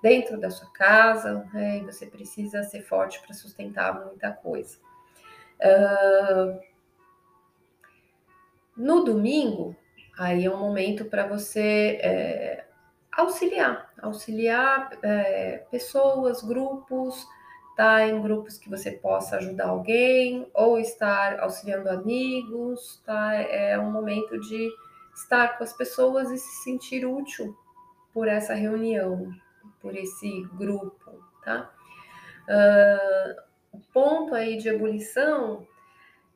dentro 0.03 0.39
da 0.39 0.51
sua 0.51 0.69
casa, 0.71 1.49
né, 1.51 1.79
e 1.79 1.81
você 1.83 2.05
precisa 2.05 2.61
ser 2.61 2.83
forte 2.83 3.19
para 3.23 3.33
sustentar 3.33 4.05
muita 4.05 4.31
coisa. 4.31 4.77
Uh, 5.59 6.59
no 8.77 9.03
domingo, 9.03 9.75
aí 10.17 10.45
é 10.45 10.51
um 10.53 10.59
momento 10.59 11.05
para 11.05 11.25
você 11.25 11.99
é, 12.01 12.65
auxiliar, 13.11 13.91
auxiliar 13.99 14.91
é, 15.01 15.65
pessoas, 15.71 16.43
grupos, 16.43 17.27
tá 17.75 18.07
em 18.07 18.21
grupos 18.21 18.57
que 18.57 18.69
você 18.69 18.91
possa 18.91 19.37
ajudar 19.37 19.69
alguém 19.69 20.47
ou 20.53 20.79
estar 20.79 21.39
auxiliando 21.39 21.89
amigos, 21.89 23.01
tá? 23.03 23.33
É 23.33 23.79
um 23.79 23.91
momento 23.91 24.39
de 24.39 24.69
estar 25.15 25.57
com 25.57 25.63
as 25.63 25.73
pessoas 25.73 26.29
e 26.29 26.37
se 26.37 26.63
sentir 26.63 27.03
útil 27.03 27.57
por 28.13 28.27
essa 28.27 28.53
reunião, 28.53 29.31
por 29.81 29.95
esse 29.95 30.43
grupo, 30.53 31.19
tá? 31.43 31.71
Uh, 32.47 33.46
ponto 33.97 34.35
aí 34.35 34.57
de 34.57 34.69
ebulição 34.69 35.65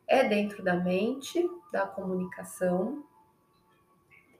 é 0.08 0.28
dentro 0.28 0.63
da 0.63 0.74
mente, 0.74 1.47
da 1.71 1.86
comunicação. 1.86 3.06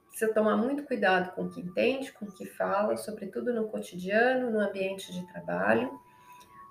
Precisa 0.08 0.34
tomar 0.34 0.58
muito 0.58 0.84
cuidado 0.86 1.32
com 1.36 1.44
o 1.44 1.50
que 1.52 1.62
entende, 1.62 2.12
com 2.14 2.26
o 2.26 2.32
que 2.32 2.48
fala, 2.48 2.98
sobretudo 2.98 3.54
no 3.54 3.68
cotidiano, 3.68 4.50
no 4.50 4.60
ambiente 4.60 5.14
de 5.14 5.24
trabalho. 5.32 6.00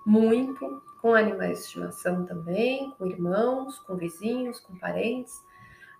Muito 0.05 0.83
com 1.01 1.15
animais 1.15 1.59
de 1.59 1.63
estimação 1.63 2.25
também, 2.25 2.91
com 2.97 3.07
irmãos, 3.07 3.79
com 3.79 3.95
vizinhos, 3.95 4.59
com 4.59 4.77
parentes. 4.77 5.33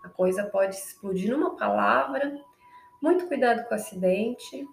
A 0.04 0.10
coisa 0.10 0.44
pode 0.44 0.76
explodir 0.76 1.32
numa 1.32 1.56
palavra. 1.56 2.44
Muito 3.02 3.28
cuidado 3.28 3.68
com 3.68 3.72
o 3.72 3.78
acidente, 3.78 4.68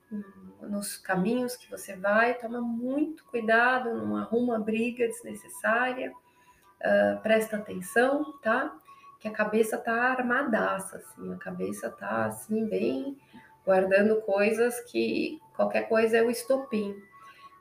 nos 0.61 0.99
caminhos 0.99 1.57
que 1.57 1.71
você 1.71 1.97
vai, 1.97 2.35
toma 2.35 2.61
muito 2.61 3.25
cuidado, 3.25 3.95
não 3.95 4.17
arruma 4.17 4.59
briga 4.59 5.07
desnecessária, 5.07 6.13
uh, 6.13 7.23
presta 7.23 7.57
atenção, 7.57 8.39
tá? 8.43 8.77
Que 9.19 9.29
a 9.29 9.33
cabeça 9.33 9.79
tá 9.79 9.95
armadaça, 9.95 10.99
assim, 10.99 11.33
a 11.33 11.39
cabeça 11.39 11.91
tá 11.91 12.27
assim, 12.27 12.67
bem 12.67 13.17
guardando 13.65 14.21
coisas 14.23 14.79
que 14.81 15.41
qualquer 15.57 15.89
coisa 15.89 16.19
é 16.19 16.23
o 16.23 16.31
estopim. 16.31 16.95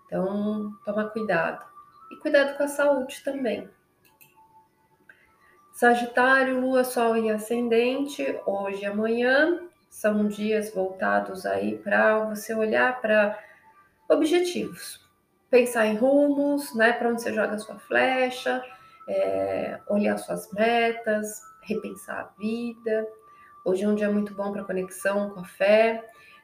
Então, 0.06 0.74
toma 0.86 1.10
cuidado. 1.10 1.66
E 2.12 2.16
cuidado 2.18 2.58
com 2.58 2.64
a 2.64 2.68
saúde 2.68 3.22
também. 3.24 3.70
Sagitário, 5.74 6.60
Lua, 6.60 6.84
Sol 6.84 7.18
e 7.18 7.30
Ascendente, 7.30 8.24
hoje 8.46 8.84
e 8.84 8.86
amanhã, 8.86 9.67
são 9.90 10.28
dias 10.28 10.74
voltados 10.74 11.46
aí 11.46 11.78
para 11.78 12.20
você 12.26 12.54
olhar 12.54 13.02
para 13.02 13.38
objetivos, 14.10 15.06
pensar 15.50 15.86
em 15.88 15.96
rumos, 15.96 16.76
né, 16.76 16.94
para 16.94 17.10
onde 17.10 17.22
você 17.22 17.34
joga 17.34 17.56
a 17.56 17.60
sua 17.60 17.80
flecha, 17.80 18.64
é, 19.08 19.80
olhar 19.88 20.18
suas 20.18 20.52
metas, 20.52 21.42
repensar 21.62 22.20
a 22.20 22.40
vida. 22.40 23.08
Hoje 23.66 23.84
é 23.84 23.88
um 23.88 23.96
dia 23.96 24.10
muito 24.10 24.34
bom 24.34 24.52
para 24.52 24.64
conexão 24.64 25.30
com 25.32 25.42
a 25.42 25.46
fé, 25.46 26.04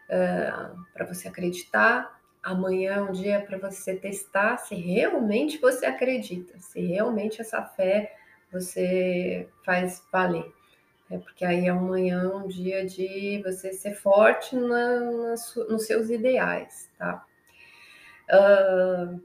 uh, 0.10 0.78
para 0.94 1.06
você 1.06 1.28
acreditar. 1.28 2.20
Amanhã 2.42 2.96
é 2.96 3.02
um 3.02 3.12
dia 3.14 3.40
para 3.40 3.58
você 3.58 3.96
testar 3.96 4.58
se 4.58 4.76
realmente 4.76 5.58
você 5.58 5.86
acredita, 5.86 6.60
se 6.60 6.82
realmente 6.86 7.40
essa 7.40 7.64
fé 7.64 8.14
você 8.52 9.48
faz 9.66 10.06
valer. 10.12 10.52
É 11.14 11.20
porque 11.20 11.46
aí 11.46 11.70
amanhã 11.70 12.24
é 12.24 12.36
um 12.36 12.48
dia 12.48 12.84
de 12.84 13.40
você 13.46 13.72
ser 13.72 13.94
forte 13.94 14.56
na, 14.56 15.00
na, 15.00 15.36
nos 15.70 15.86
seus 15.86 16.10
ideais, 16.10 16.90
tá? 16.98 17.24
Uh, 18.28 19.22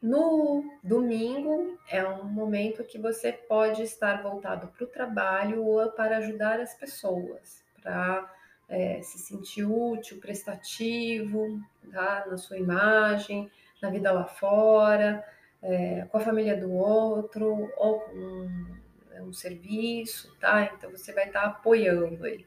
no 0.00 0.62
domingo 0.80 1.76
é 1.90 2.06
um 2.06 2.22
momento 2.22 2.84
que 2.84 2.98
você 2.98 3.32
pode 3.32 3.82
estar 3.82 4.22
voltado 4.22 4.68
para 4.68 4.84
o 4.84 4.86
trabalho 4.86 5.64
ou 5.64 5.90
para 5.90 6.18
ajudar 6.18 6.60
as 6.60 6.72
pessoas, 6.74 7.64
para 7.82 8.32
é, 8.68 9.02
se 9.02 9.18
sentir 9.18 9.64
útil, 9.64 10.20
prestativo, 10.20 11.60
tá? 11.90 12.26
na 12.30 12.36
sua 12.36 12.58
imagem, 12.58 13.50
na 13.82 13.90
vida 13.90 14.12
lá 14.12 14.24
fora, 14.24 15.24
é, 15.60 16.06
com 16.12 16.18
a 16.18 16.20
família 16.20 16.56
do 16.56 16.72
outro, 16.72 17.72
ou 17.76 18.00
com 18.02 18.83
um, 19.20 19.28
um 19.28 19.32
serviço, 19.32 20.34
tá? 20.40 20.70
Então 20.74 20.90
você 20.90 21.12
vai 21.12 21.26
estar 21.26 21.42
apoiando 21.42 22.24
aí. 22.24 22.44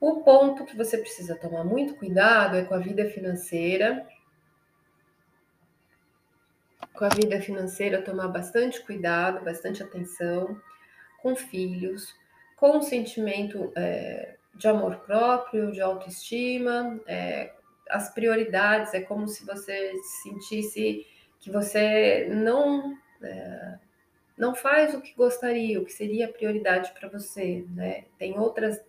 O 0.00 0.22
ponto 0.22 0.64
que 0.64 0.76
você 0.76 0.98
precisa 0.98 1.34
tomar 1.34 1.64
muito 1.64 1.94
cuidado 1.94 2.56
é 2.56 2.64
com 2.64 2.74
a 2.74 2.78
vida 2.78 3.08
financeira, 3.08 4.06
com 6.92 7.04
a 7.04 7.08
vida 7.08 7.40
financeira, 7.40 8.02
tomar 8.02 8.28
bastante 8.28 8.80
cuidado, 8.82 9.44
bastante 9.44 9.82
atenção, 9.82 10.60
com 11.22 11.34
filhos, 11.34 12.14
com 12.56 12.78
o 12.78 12.82
sentimento 12.82 13.72
é, 13.74 14.36
de 14.54 14.68
amor 14.68 14.96
próprio, 15.00 15.72
de 15.72 15.80
autoestima, 15.80 17.00
é, 17.06 17.52
as 17.88 18.12
prioridades, 18.12 18.94
é 18.94 19.00
como 19.00 19.26
se 19.26 19.44
você 19.44 19.92
sentisse 20.22 21.06
que 21.40 21.50
você 21.50 22.28
não 22.30 22.96
é, 23.22 23.78
não 24.36 24.54
faz 24.54 24.94
o 24.94 25.00
que 25.00 25.14
gostaria, 25.14 25.80
o 25.80 25.84
que 25.84 25.92
seria 25.92 26.28
prioridade 26.28 26.92
para 26.98 27.08
você, 27.08 27.64
né? 27.74 28.04
Tem 28.18 28.38
outras 28.38 28.80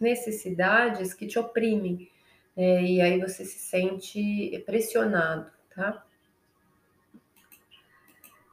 necessidades 0.00 1.12
que 1.12 1.26
te 1.26 1.38
oprimem, 1.38 2.08
é, 2.56 2.82
e 2.82 3.00
aí 3.00 3.20
você 3.20 3.44
se 3.44 3.58
sente 3.58 4.62
pressionado, 4.66 5.50
tá? 5.74 6.04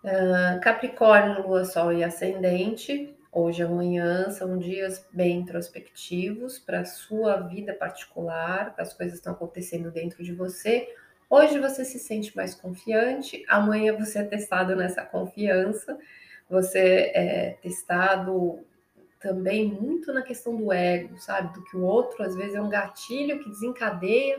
Uh, 0.03 0.61
Capricórnio, 0.61 1.47
Lua, 1.47 1.65
Sol 1.65 1.91
e 1.91 2.03
Ascendente, 2.03 3.15
hoje 3.31 3.63
e 3.63 3.65
amanhã 3.65 4.29
são 4.29 4.59
dias 4.59 5.03
bem 5.11 5.39
introspectivos 5.39 6.59
para 6.59 6.81
a 6.81 6.85
sua 6.85 7.37
vida 7.37 7.73
particular, 7.73 8.75
as 8.77 8.93
coisas 8.93 9.17
estão 9.17 9.33
acontecendo 9.33 9.89
dentro 9.89 10.23
de 10.23 10.31
você. 10.31 10.87
Hoje 11.27 11.59
você 11.59 11.83
se 11.83 11.97
sente 11.97 12.35
mais 12.37 12.53
confiante, 12.53 13.43
amanhã 13.47 13.97
você 13.97 14.19
é 14.19 14.23
testado 14.23 14.75
nessa 14.75 15.03
confiança, 15.03 15.97
você 16.49 17.11
é 17.13 17.57
testado 17.61 18.59
também 19.19 19.67
muito 19.67 20.13
na 20.13 20.21
questão 20.21 20.55
do 20.55 20.71
ego, 20.71 21.17
sabe? 21.17 21.53
Do 21.53 21.63
que 21.63 21.75
o 21.75 21.83
outro 21.83 22.23
às 22.23 22.35
vezes 22.35 22.55
é 22.55 22.61
um 22.61 22.69
gatilho 22.69 23.39
que 23.43 23.49
desencadeia 23.49 24.37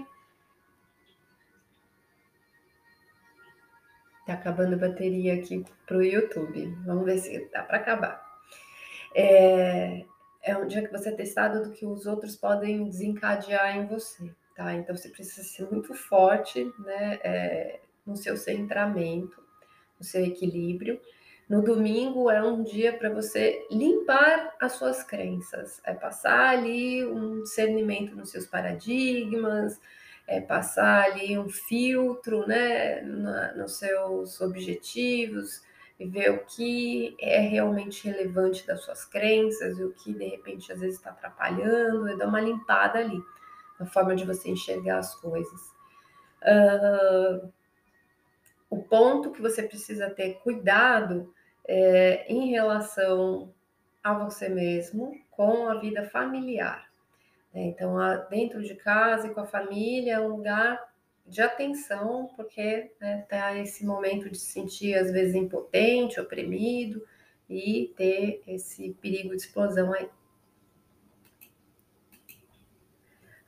Tá 4.27 4.33
acabando 4.33 4.75
a 4.75 4.89
bateria 4.89 5.35
aqui 5.35 5.65
pro 5.87 6.03
YouTube. 6.03 6.77
Vamos 6.85 7.05
ver 7.05 7.19
se 7.19 7.49
dá 7.53 7.63
para 7.63 7.77
acabar. 7.77 8.21
É, 9.15 10.05
é 10.43 10.57
um 10.59 10.67
dia 10.67 10.83
que 10.83 10.91
você 10.91 11.11
é 11.11 11.13
testado 11.13 11.63
do 11.63 11.71
que 11.71 11.87
os 11.87 12.07
outros 12.07 12.35
podem 12.35 12.89
desencadear 12.89 13.77
em 13.77 13.87
você, 13.87 14.35
tá? 14.57 14.75
Então 14.75 14.97
você 14.97 15.11
precisa 15.11 15.47
ser 15.47 15.71
muito 15.71 15.95
forte, 15.95 16.65
né? 16.81 17.21
É, 17.23 17.81
no 18.05 18.17
seu 18.17 18.37
centramento, 18.37 19.41
no 19.97 20.05
seu 20.05 20.25
equilíbrio. 20.25 21.01
No 21.49 21.63
domingo 21.63 22.29
é 22.29 22.43
um 22.43 22.65
dia 22.65 22.93
para 22.93 23.09
você 23.09 23.65
limpar 23.71 24.57
as 24.61 24.73
suas 24.73 25.05
crenças, 25.05 25.81
é 25.85 25.95
passar 25.95 26.49
ali 26.49 27.07
um 27.07 27.43
discernimento 27.43 28.17
nos 28.17 28.31
seus 28.31 28.47
paradigmas, 28.47 29.81
é, 30.27 30.41
passar 30.41 31.05
ali 31.05 31.39
um 31.39 31.49
filtro 31.49 32.45
né, 32.49 33.01
na, 33.03 33.53
nos 33.55 33.79
seus 33.79 34.41
objetivos 34.41 35.63
e 36.01 36.07
ver 36.07 36.33
o 36.33 36.45
que 36.45 37.17
é 37.21 37.39
realmente 37.39 38.09
relevante 38.09 38.67
das 38.67 38.83
suas 38.83 39.05
crenças 39.05 39.79
e 39.79 39.85
o 39.85 39.93
que 39.93 40.13
de 40.13 40.27
repente 40.27 40.73
às 40.73 40.81
vezes 40.81 40.97
está 40.97 41.11
atrapalhando, 41.11 42.09
e 42.09 42.19
dar 42.19 42.27
uma 42.27 42.41
limpada 42.41 42.99
ali 42.99 43.23
na 43.79 43.87
forma 43.87 44.17
de 44.17 44.25
você 44.25 44.51
enxergar 44.51 44.99
as 44.99 45.15
coisas. 45.15 45.61
Uh, 46.43 47.53
o 48.69 48.83
ponto 48.83 49.31
que 49.31 49.41
você 49.41 49.63
precisa 49.63 50.11
ter 50.11 50.35
cuidado 50.41 51.33
é 51.67 52.31
em 52.33 52.51
relação 52.51 53.53
a 54.03 54.15
você 54.15 54.49
mesmo 54.49 55.13
com 55.31 55.69
a 55.69 55.75
vida 55.75 56.05
familiar. 56.05 56.89
É, 57.53 57.63
então, 57.65 57.97
dentro 58.29 58.63
de 58.63 58.75
casa 58.75 59.27
e 59.27 59.35
com 59.35 59.41
a 59.41 59.47
família 59.47 60.15
é 60.15 60.21
um 60.21 60.29
lugar 60.29 60.81
de 61.27 61.43
atenção, 61.43 62.31
porque 62.37 62.93
né, 63.01 63.25
tá 63.29 63.57
esse 63.57 63.85
momento 63.85 64.31
de 64.31 64.39
se 64.39 64.53
sentir 64.53 64.95
às 64.95 65.11
vezes 65.11 65.35
impotente, 65.35 66.21
oprimido 66.21 67.03
e 67.49 67.93
ter 67.97 68.43
esse 68.47 68.93
perigo 69.01 69.31
de 69.31 69.43
explosão 69.43 69.93
aí. 69.93 70.09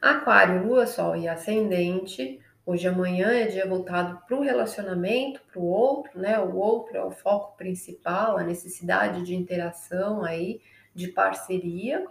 Aquário, 0.01 0.67
Lua, 0.67 0.87
Sol 0.87 1.17
e 1.17 1.29
Ascendente. 1.29 2.41
Hoje 2.71 2.87
amanhã 2.87 3.29
é 3.29 3.47
dia 3.47 3.67
voltado 3.67 4.21
para 4.27 4.37
o 4.37 4.43
relacionamento, 4.43 5.41
para 5.51 5.59
o 5.59 5.65
outro, 5.65 6.21
né? 6.21 6.39
O 6.39 6.55
outro 6.55 6.99
é 6.99 7.03
o 7.03 7.11
foco 7.11 7.57
principal, 7.57 8.37
a 8.37 8.43
necessidade 8.43 9.25
de 9.25 9.35
interação 9.35 10.23
aí, 10.23 10.61
de 10.95 11.09
parceria. 11.09 12.05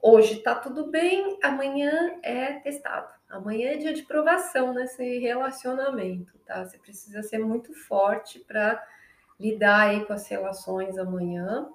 Hoje 0.00 0.36
tá 0.44 0.54
tudo 0.54 0.92
bem, 0.92 1.40
amanhã 1.42 2.20
é 2.22 2.52
testado. 2.60 3.08
Amanhã 3.28 3.70
é 3.72 3.76
dia 3.76 3.92
de 3.92 4.04
provação 4.04 4.72
nesse 4.72 5.18
relacionamento, 5.18 6.38
tá? 6.46 6.64
Você 6.64 6.78
precisa 6.78 7.20
ser 7.24 7.38
muito 7.38 7.74
forte 7.74 8.38
para 8.38 8.80
lidar 9.40 9.88
aí 9.88 10.06
com 10.06 10.12
as 10.12 10.28
relações 10.28 10.96
amanhã. 10.96 11.68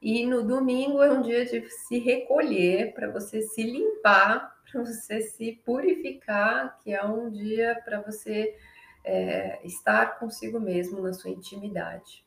E 0.00 0.24
no 0.24 0.44
domingo 0.44 1.02
é 1.02 1.10
um 1.10 1.20
dia 1.20 1.44
de 1.44 1.68
se 1.68 1.98
recolher, 1.98 2.94
para 2.94 3.10
você 3.10 3.42
se 3.42 3.64
limpar, 3.64 4.55
para 4.70 4.84
você 4.84 5.20
se 5.20 5.52
purificar, 5.64 6.78
que 6.78 6.92
é 6.92 7.04
um 7.04 7.30
dia 7.30 7.80
para 7.84 8.00
você 8.00 8.56
é, 9.04 9.60
estar 9.64 10.18
consigo 10.18 10.58
mesmo 10.58 11.00
na 11.00 11.12
sua 11.12 11.30
intimidade. 11.30 12.26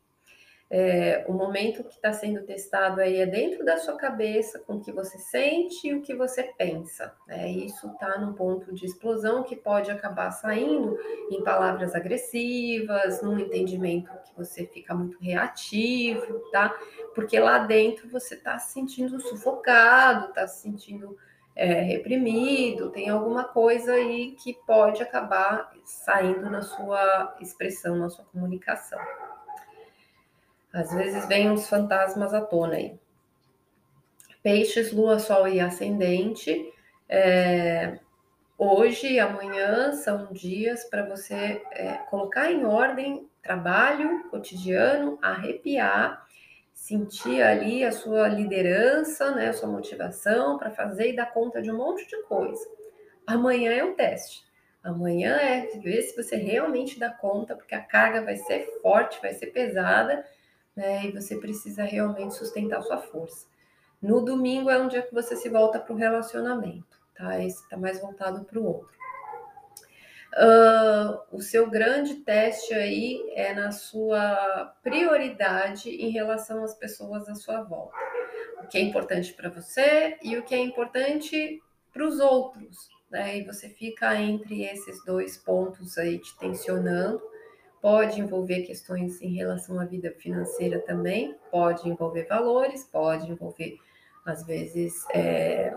É, 0.72 1.26
o 1.28 1.34
momento 1.34 1.84
que 1.84 1.96
está 1.96 2.14
sendo 2.14 2.44
testado 2.44 3.02
aí 3.02 3.18
é 3.18 3.26
dentro 3.26 3.66
da 3.66 3.78
sua 3.78 3.98
cabeça, 3.98 4.60
com 4.60 4.76
o 4.76 4.80
que 4.80 4.92
você 4.92 5.18
sente 5.18 5.88
e 5.88 5.96
o 5.96 6.02
que 6.02 6.14
você 6.14 6.44
pensa. 6.44 7.12
Né? 7.28 7.50
Isso 7.50 7.88
está 7.88 8.20
num 8.20 8.34
ponto 8.34 8.72
de 8.72 8.86
explosão 8.86 9.42
que 9.42 9.56
pode 9.56 9.90
acabar 9.90 10.30
saindo 10.30 10.96
em 11.32 11.44
palavras 11.44 11.96
agressivas, 11.96 13.20
num 13.24 13.40
entendimento 13.40 14.12
que 14.24 14.38
você 14.38 14.68
fica 14.68 14.94
muito 14.94 15.18
reativo, 15.20 16.40
tá? 16.52 16.70
Porque 17.16 17.40
lá 17.40 17.58
dentro 17.60 18.08
você 18.08 18.36
está 18.36 18.60
se 18.60 18.72
sentindo 18.72 19.20
sufocado, 19.20 20.30
está 20.30 20.48
se 20.48 20.62
sentindo 20.62 21.18
é, 21.60 21.82
reprimido, 21.82 22.90
tem 22.90 23.10
alguma 23.10 23.44
coisa 23.44 23.92
aí 23.92 24.32
que 24.42 24.54
pode 24.66 25.04
acabar 25.04 25.74
saindo 25.84 26.50
na 26.50 26.62
sua 26.62 27.36
expressão, 27.42 27.98
na 27.98 28.10
sua 28.10 28.24
comunicação. 28.24 28.98
Às 30.72 30.94
vezes 30.94 31.28
vem 31.28 31.52
uns 31.52 31.68
fantasmas 31.68 32.34
à 32.34 32.40
tona 32.40 32.76
aí. 32.76 32.98
Peixes, 34.42 34.94
lua, 34.94 35.20
sol 35.20 35.50
e 35.50 35.60
ascendente. 35.60 36.72
É, 37.10 38.00
hoje 38.58 39.12
e 39.12 39.20
amanhã 39.20 39.92
são 39.92 40.32
dias 40.32 40.86
para 40.86 41.06
você 41.06 41.62
é, 41.74 41.96
colocar 42.10 42.50
em 42.50 42.64
ordem 42.64 43.30
trabalho 43.42 44.30
cotidiano, 44.30 45.20
arrepiar, 45.22 46.26
sentir 46.82 47.42
ali 47.42 47.84
a 47.84 47.92
sua 47.92 48.28
liderança, 48.28 49.32
né, 49.32 49.50
a 49.50 49.54
sua 49.54 49.70
motivação 49.70 50.58
para 50.58 50.72
fazer 50.72 51.12
e 51.12 51.16
dar 51.16 51.32
conta 51.34 51.62
de 51.62 51.72
um 51.72 51.78
monte 51.78 52.08
de 52.08 52.22
coisa. 52.24 52.66
Amanhã 53.28 53.72
é 53.72 53.84
um 53.84 53.94
teste. 53.94 54.44
Amanhã 54.84 55.36
é 55.36 55.78
ver 55.80 56.02
se 56.04 56.16
você 56.16 56.36
realmente 56.36 56.98
dá 57.00 57.10
conta, 57.10 57.56
porque 57.56 57.76
a 57.76 57.82
carga 57.82 58.24
vai 58.24 58.38
ser 58.38 58.80
forte, 58.82 59.22
vai 59.22 59.34
ser 59.34 59.48
pesada 59.48 60.26
né? 60.80 61.06
E 61.06 61.12
você 61.12 61.36
precisa 61.36 61.84
realmente 61.84 62.36
sustentar 62.36 62.82
sua 62.82 62.98
força. 62.98 63.46
No 64.02 64.24
domingo 64.24 64.70
é 64.70 64.82
um 64.82 64.88
dia 64.88 65.02
que 65.02 65.14
você 65.14 65.36
se 65.36 65.50
volta 65.50 65.78
para 65.78 65.94
o 65.94 65.98
relacionamento, 65.98 66.98
tá? 67.14 67.44
Esse 67.44 67.62
está 67.64 67.76
mais 67.76 68.00
voltado 68.00 68.46
para 68.46 68.58
o 68.58 68.66
outro. 68.66 68.99
Uh, 70.38 71.36
o 71.36 71.42
seu 71.42 71.68
grande 71.70 72.16
teste 72.18 72.74
aí 72.74 73.20
é 73.34 73.54
na 73.54 73.72
sua 73.72 74.76
prioridade 74.84 75.90
em 75.90 76.10
relação 76.12 76.64
às 76.64 76.76
pessoas 76.76 77.28
à 77.28 77.34
sua 77.34 77.64
volta. 77.64 77.98
o 78.64 78.68
que 78.68 78.78
é 78.78 78.82
importante 78.82 79.34
para 79.34 79.50
você 79.50 80.18
e 80.22 80.38
o 80.38 80.44
que 80.44 80.54
é 80.54 80.60
importante 80.60 81.60
para 81.92 82.06
os 82.06 82.20
outros, 82.20 82.90
né? 83.10 83.40
E 83.40 83.44
você 83.44 83.70
fica 83.70 84.16
entre 84.16 84.64
esses 84.64 85.04
dois 85.04 85.36
pontos 85.38 85.98
aí 85.98 86.20
te 86.20 86.38
tensionando. 86.38 87.22
Pode 87.82 88.20
envolver 88.20 88.64
questões 88.64 89.22
em 89.22 89.34
relação 89.34 89.80
à 89.80 89.86
vida 89.86 90.12
financeira 90.12 90.80
também, 90.80 91.36
pode 91.50 91.88
envolver 91.90 92.28
valores, 92.28 92.84
pode 92.84 93.32
envolver, 93.32 93.78
às 94.26 94.46
vezes, 94.46 95.06
é, 95.14 95.74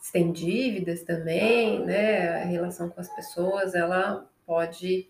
se 0.00 0.12
tem 0.12 0.32
dívidas 0.32 1.02
também, 1.02 1.84
né? 1.84 2.42
A 2.42 2.44
relação 2.44 2.88
com 2.88 3.00
as 3.00 3.14
pessoas, 3.14 3.74
ela 3.74 4.26
pode 4.46 5.06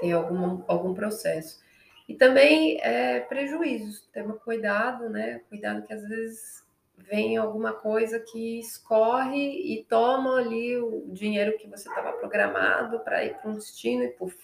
ter 0.00 0.12
algum, 0.12 0.62
algum 0.66 0.92
processo. 0.92 1.62
E 2.08 2.14
também 2.14 2.80
é, 2.82 3.20
prejuízos, 3.20 4.08
toma 4.12 4.34
cuidado, 4.34 5.08
né? 5.08 5.40
Cuidado 5.48 5.86
que 5.86 5.92
às 5.92 6.06
vezes 6.06 6.62
vem 6.98 7.36
alguma 7.36 7.72
coisa 7.72 8.18
que 8.18 8.58
escorre 8.58 9.72
e 9.72 9.84
toma 9.84 10.38
ali 10.38 10.76
o 10.76 11.06
dinheiro 11.12 11.56
que 11.56 11.68
você 11.68 11.88
estava 11.88 12.12
programado 12.12 13.00
para 13.00 13.24
ir 13.24 13.34
para 13.34 13.50
um 13.50 13.54
destino 13.54 14.02
e 14.02 14.08
puf, 14.08 14.36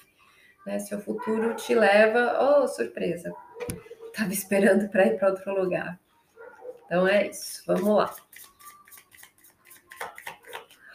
né? 0.64 0.78
Seu 0.78 1.00
futuro 1.00 1.54
te 1.54 1.74
leva, 1.74 2.38
oh, 2.40 2.68
surpresa, 2.68 3.34
estava 4.06 4.32
esperando 4.32 4.88
para 4.88 5.06
ir 5.06 5.18
para 5.18 5.30
outro 5.30 5.60
lugar. 5.60 5.98
Então 6.86 7.06
é 7.06 7.26
isso, 7.26 7.64
vamos 7.66 7.96
lá. 7.96 8.14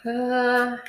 Ah, 0.06 0.82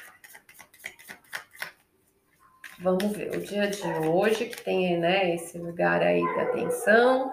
vamos 2.79 3.15
ver 3.15 3.33
o 3.33 3.39
dia 3.39 3.69
de 3.69 3.87
hoje 4.05 4.47
que 4.47 4.61
tem 4.61 4.97
né, 4.97 5.33
esse 5.33 5.57
lugar 5.57 6.01
aí 6.01 6.21
da 6.35 6.47
tensão, 6.47 7.31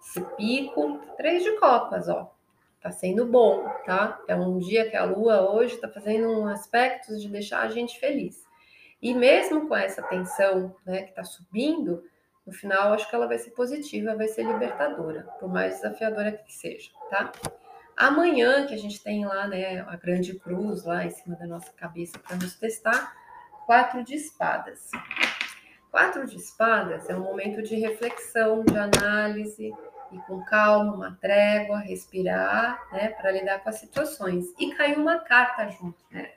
esse 0.00 0.20
pico, 0.36 1.00
três 1.16 1.42
de 1.42 1.58
copas, 1.58 2.08
ó. 2.08 2.32
Tá 2.80 2.92
sendo 2.92 3.26
bom, 3.26 3.68
tá? 3.84 4.20
É 4.28 4.36
um 4.36 4.60
dia 4.60 4.88
que 4.88 4.96
a 4.96 5.02
lua 5.02 5.50
hoje 5.50 5.76
tá 5.78 5.88
fazendo 5.88 6.28
um 6.28 6.46
aspecto 6.46 7.18
de 7.18 7.28
deixar 7.28 7.62
a 7.62 7.68
gente 7.68 7.98
feliz. 7.98 8.46
E 9.02 9.12
mesmo 9.12 9.66
com 9.66 9.74
essa 9.74 10.00
tensão, 10.04 10.72
né, 10.86 11.02
que 11.02 11.12
tá 11.12 11.24
subindo, 11.24 12.04
no 12.46 12.52
final 12.52 12.92
acho 12.92 13.10
que 13.10 13.16
ela 13.16 13.26
vai 13.26 13.38
ser 13.38 13.50
positiva, 13.50 14.14
vai 14.14 14.28
ser 14.28 14.44
libertadora, 14.44 15.22
por 15.40 15.48
mais 15.48 15.74
desafiadora 15.74 16.30
que 16.30 16.54
seja, 16.54 16.92
tá? 17.10 17.32
Amanhã, 17.98 18.64
que 18.64 18.72
a 18.72 18.78
gente 18.78 19.02
tem 19.02 19.26
lá, 19.26 19.48
né, 19.48 19.80
a 19.80 19.96
grande 19.96 20.38
cruz 20.38 20.84
lá 20.84 21.04
em 21.04 21.10
cima 21.10 21.34
da 21.34 21.48
nossa 21.48 21.72
cabeça 21.72 22.16
para 22.16 22.36
nos 22.36 22.54
testar, 22.54 23.12
quatro 23.66 24.04
de 24.04 24.14
espadas. 24.14 24.88
Quatro 25.90 26.24
de 26.24 26.36
espadas 26.36 27.10
é 27.10 27.16
um 27.16 27.24
momento 27.24 27.60
de 27.60 27.74
reflexão, 27.74 28.64
de 28.64 28.78
análise 28.78 29.74
e 30.12 30.18
com 30.28 30.44
calma, 30.44 30.94
uma 30.94 31.18
trégua, 31.20 31.80
respirar, 31.80 32.80
né, 32.92 33.08
para 33.08 33.32
lidar 33.32 33.64
com 33.64 33.68
as 33.68 33.80
situações. 33.80 34.46
E 34.60 34.72
caiu 34.76 35.00
uma 35.00 35.18
carta 35.18 35.68
junto, 35.68 35.98
né? 36.08 36.30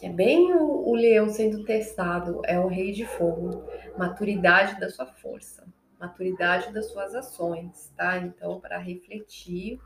É 0.00 0.08
bem 0.08 0.54
o, 0.54 0.88
o 0.88 0.94
leão 0.94 1.28
sendo 1.28 1.62
testado, 1.62 2.40
é 2.46 2.58
o 2.58 2.68
rei 2.68 2.92
de 2.92 3.04
fogo, 3.04 3.68
maturidade 3.98 4.80
da 4.80 4.88
sua 4.88 5.04
força 5.04 5.75
maturidade 5.98 6.72
das 6.72 6.90
suas 6.90 7.14
ações, 7.14 7.92
tá? 7.96 8.18
Então, 8.18 8.60
para 8.60 8.78
refletir 8.78 9.80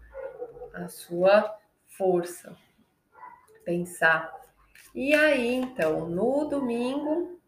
a 0.74 0.88
sua 0.88 1.56
força, 1.86 2.56
pensar. 3.64 4.34
E 4.94 5.14
aí, 5.14 5.54
então, 5.54 6.08
no 6.08 6.46
domingo, 6.46 7.40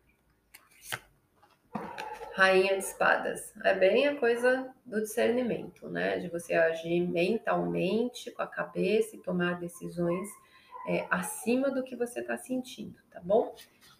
Rainha 2.34 2.78
de 2.78 2.84
Espadas. 2.84 3.52
É 3.62 3.74
bem 3.74 4.06
a 4.06 4.16
coisa 4.16 4.72
do 4.86 5.00
discernimento, 5.00 5.88
né? 5.88 6.18
De 6.18 6.28
você 6.28 6.54
agir 6.54 7.00
mentalmente, 7.00 8.30
com 8.30 8.42
a 8.42 8.46
cabeça 8.46 9.14
e 9.14 9.20
tomar 9.20 9.60
decisões 9.60 10.28
é, 10.86 11.06
acima 11.10 11.70
do 11.70 11.84
que 11.84 11.94
você 11.94 12.20
está 12.20 12.36
sentindo, 12.36 12.98
tá 13.10 13.20
bom? 13.20 13.54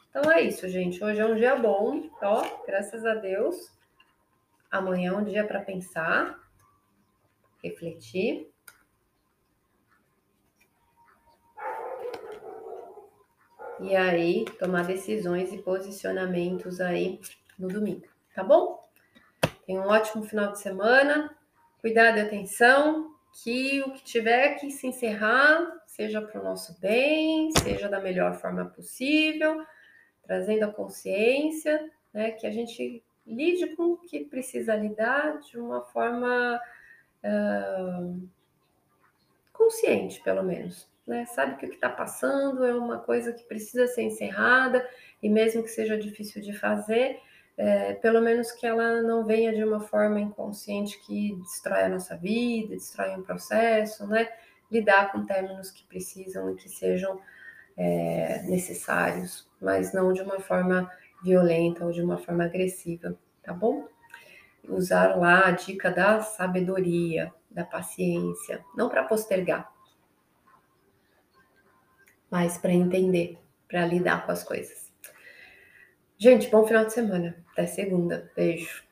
Então 0.09 0.31
é 0.31 0.41
isso, 0.43 0.67
gente. 0.69 1.03
Hoje 1.03 1.21
é 1.21 1.27
um 1.27 1.37
dia 1.37 1.57
bom, 1.57 2.09
ó, 2.23 2.65
graças 2.67 3.05
a 3.05 3.15
Deus. 3.15 3.71
Amanhã 4.73 5.13
é 5.13 5.17
um 5.19 5.23
dia 5.23 5.47
para 5.47 5.61
pensar, 5.61 6.41
refletir. 7.63 8.51
E 13.81 13.95
aí, 13.95 14.47
tomar 14.59 14.87
decisões 14.87 15.53
e 15.53 15.59
posicionamentos 15.59 16.81
aí 16.81 17.21
no 17.59 17.69
domingo, 17.69 18.07
tá 18.35 18.43
bom? 18.43 18.89
Tenha 19.67 19.83
um 19.83 19.89
ótimo 19.89 20.25
final 20.25 20.53
de 20.53 20.61
semana. 20.61 21.37
Cuidado 21.83 22.17
e 22.17 22.23
atenção, 22.23 23.15
que 23.43 23.83
o 23.83 23.93
que 23.93 24.03
tiver 24.03 24.55
que 24.55 24.71
se 24.71 24.87
encerrar 24.87 25.83
seja 25.87 26.23
para 26.23 26.41
o 26.41 26.45
nosso 26.45 26.81
bem, 26.81 27.51
seja 27.59 27.91
da 27.91 28.01
melhor 28.01 28.41
forma 28.41 28.65
possível, 28.65 29.63
trazendo 30.23 30.65
a 30.65 30.73
consciência, 30.73 31.91
né, 32.15 32.31
que 32.31 32.47
a 32.47 32.51
gente 32.51 33.05
lide 33.27 33.75
com 33.77 33.93
o 33.93 33.97
que 33.97 34.25
precisa 34.25 34.75
lidar 34.75 35.39
de 35.41 35.59
uma 35.59 35.81
forma 35.83 36.61
uh, 37.25 38.29
consciente, 39.53 40.21
pelo 40.23 40.43
menos. 40.43 40.91
Né? 41.07 41.27
Sabe 41.27 41.57
que 41.57 41.67
o 41.67 41.69
que 41.69 41.75
está 41.75 41.89
passando 41.89 42.65
é 42.65 42.75
uma 42.75 42.99
coisa 42.99 43.33
que 43.33 43.45
precisa 43.45 43.87
ser 43.87 44.03
encerrada, 44.03 44.87
e 45.23 45.29
mesmo 45.29 45.63
que 45.63 45.69
seja 45.69 45.97
difícil 45.97 46.43
de 46.43 46.53
fazer, 46.53 47.21
é, 47.57 47.95
pelo 47.95 48.21
menos 48.21 48.51
que 48.51 48.67
ela 48.67 49.03
não 49.03 49.25
venha 49.25 49.53
de 49.53 49.63
uma 49.63 49.81
forma 49.81 50.19
inconsciente 50.19 50.99
que 51.05 51.37
destrói 51.43 51.83
a 51.83 51.89
nossa 51.89 52.17
vida, 52.17 52.75
destrói 52.75 53.11
um 53.11 53.23
processo, 53.23 54.07
né? 54.07 54.29
Lidar 54.71 55.13
com 55.13 55.27
términos 55.27 55.71
que 55.71 55.85
precisam 55.85 56.51
e 56.51 56.57
que 56.57 56.69
sejam 56.69 57.21
é, 57.77 58.43
necessários, 58.45 59.49
mas 59.61 59.93
não 59.93 60.13
de 60.13 60.23
uma 60.23 60.41
forma 60.41 60.91
violenta 61.23 61.85
ou 61.85 61.93
de 61.93 62.03
uma 62.03 62.19
forma 62.19 62.45
agressiva, 62.45 63.17
tá 63.43 63.53
bom? 63.53 63.87
Usar 64.69 65.17
lá 65.17 65.47
a 65.47 65.51
dica 65.51 65.91
da 65.91 66.21
sabedoria, 66.21 67.33
da 67.51 67.65
paciência, 67.65 68.65
não 68.77 68.89
para 68.89 69.05
postergar, 69.05 69.73
mas 72.31 72.57
para 72.57 72.73
entender, 72.73 73.39
para 73.69 73.85
lidar 73.87 74.25
com 74.25 74.33
as 74.33 74.43
coisas. 74.43 74.93
Gente, 76.17 76.49
bom 76.49 76.67
final 76.67 76.85
de 76.85 76.93
semana. 76.93 77.37
Até 77.53 77.67
segunda. 77.67 78.31
Beijo. 78.37 78.85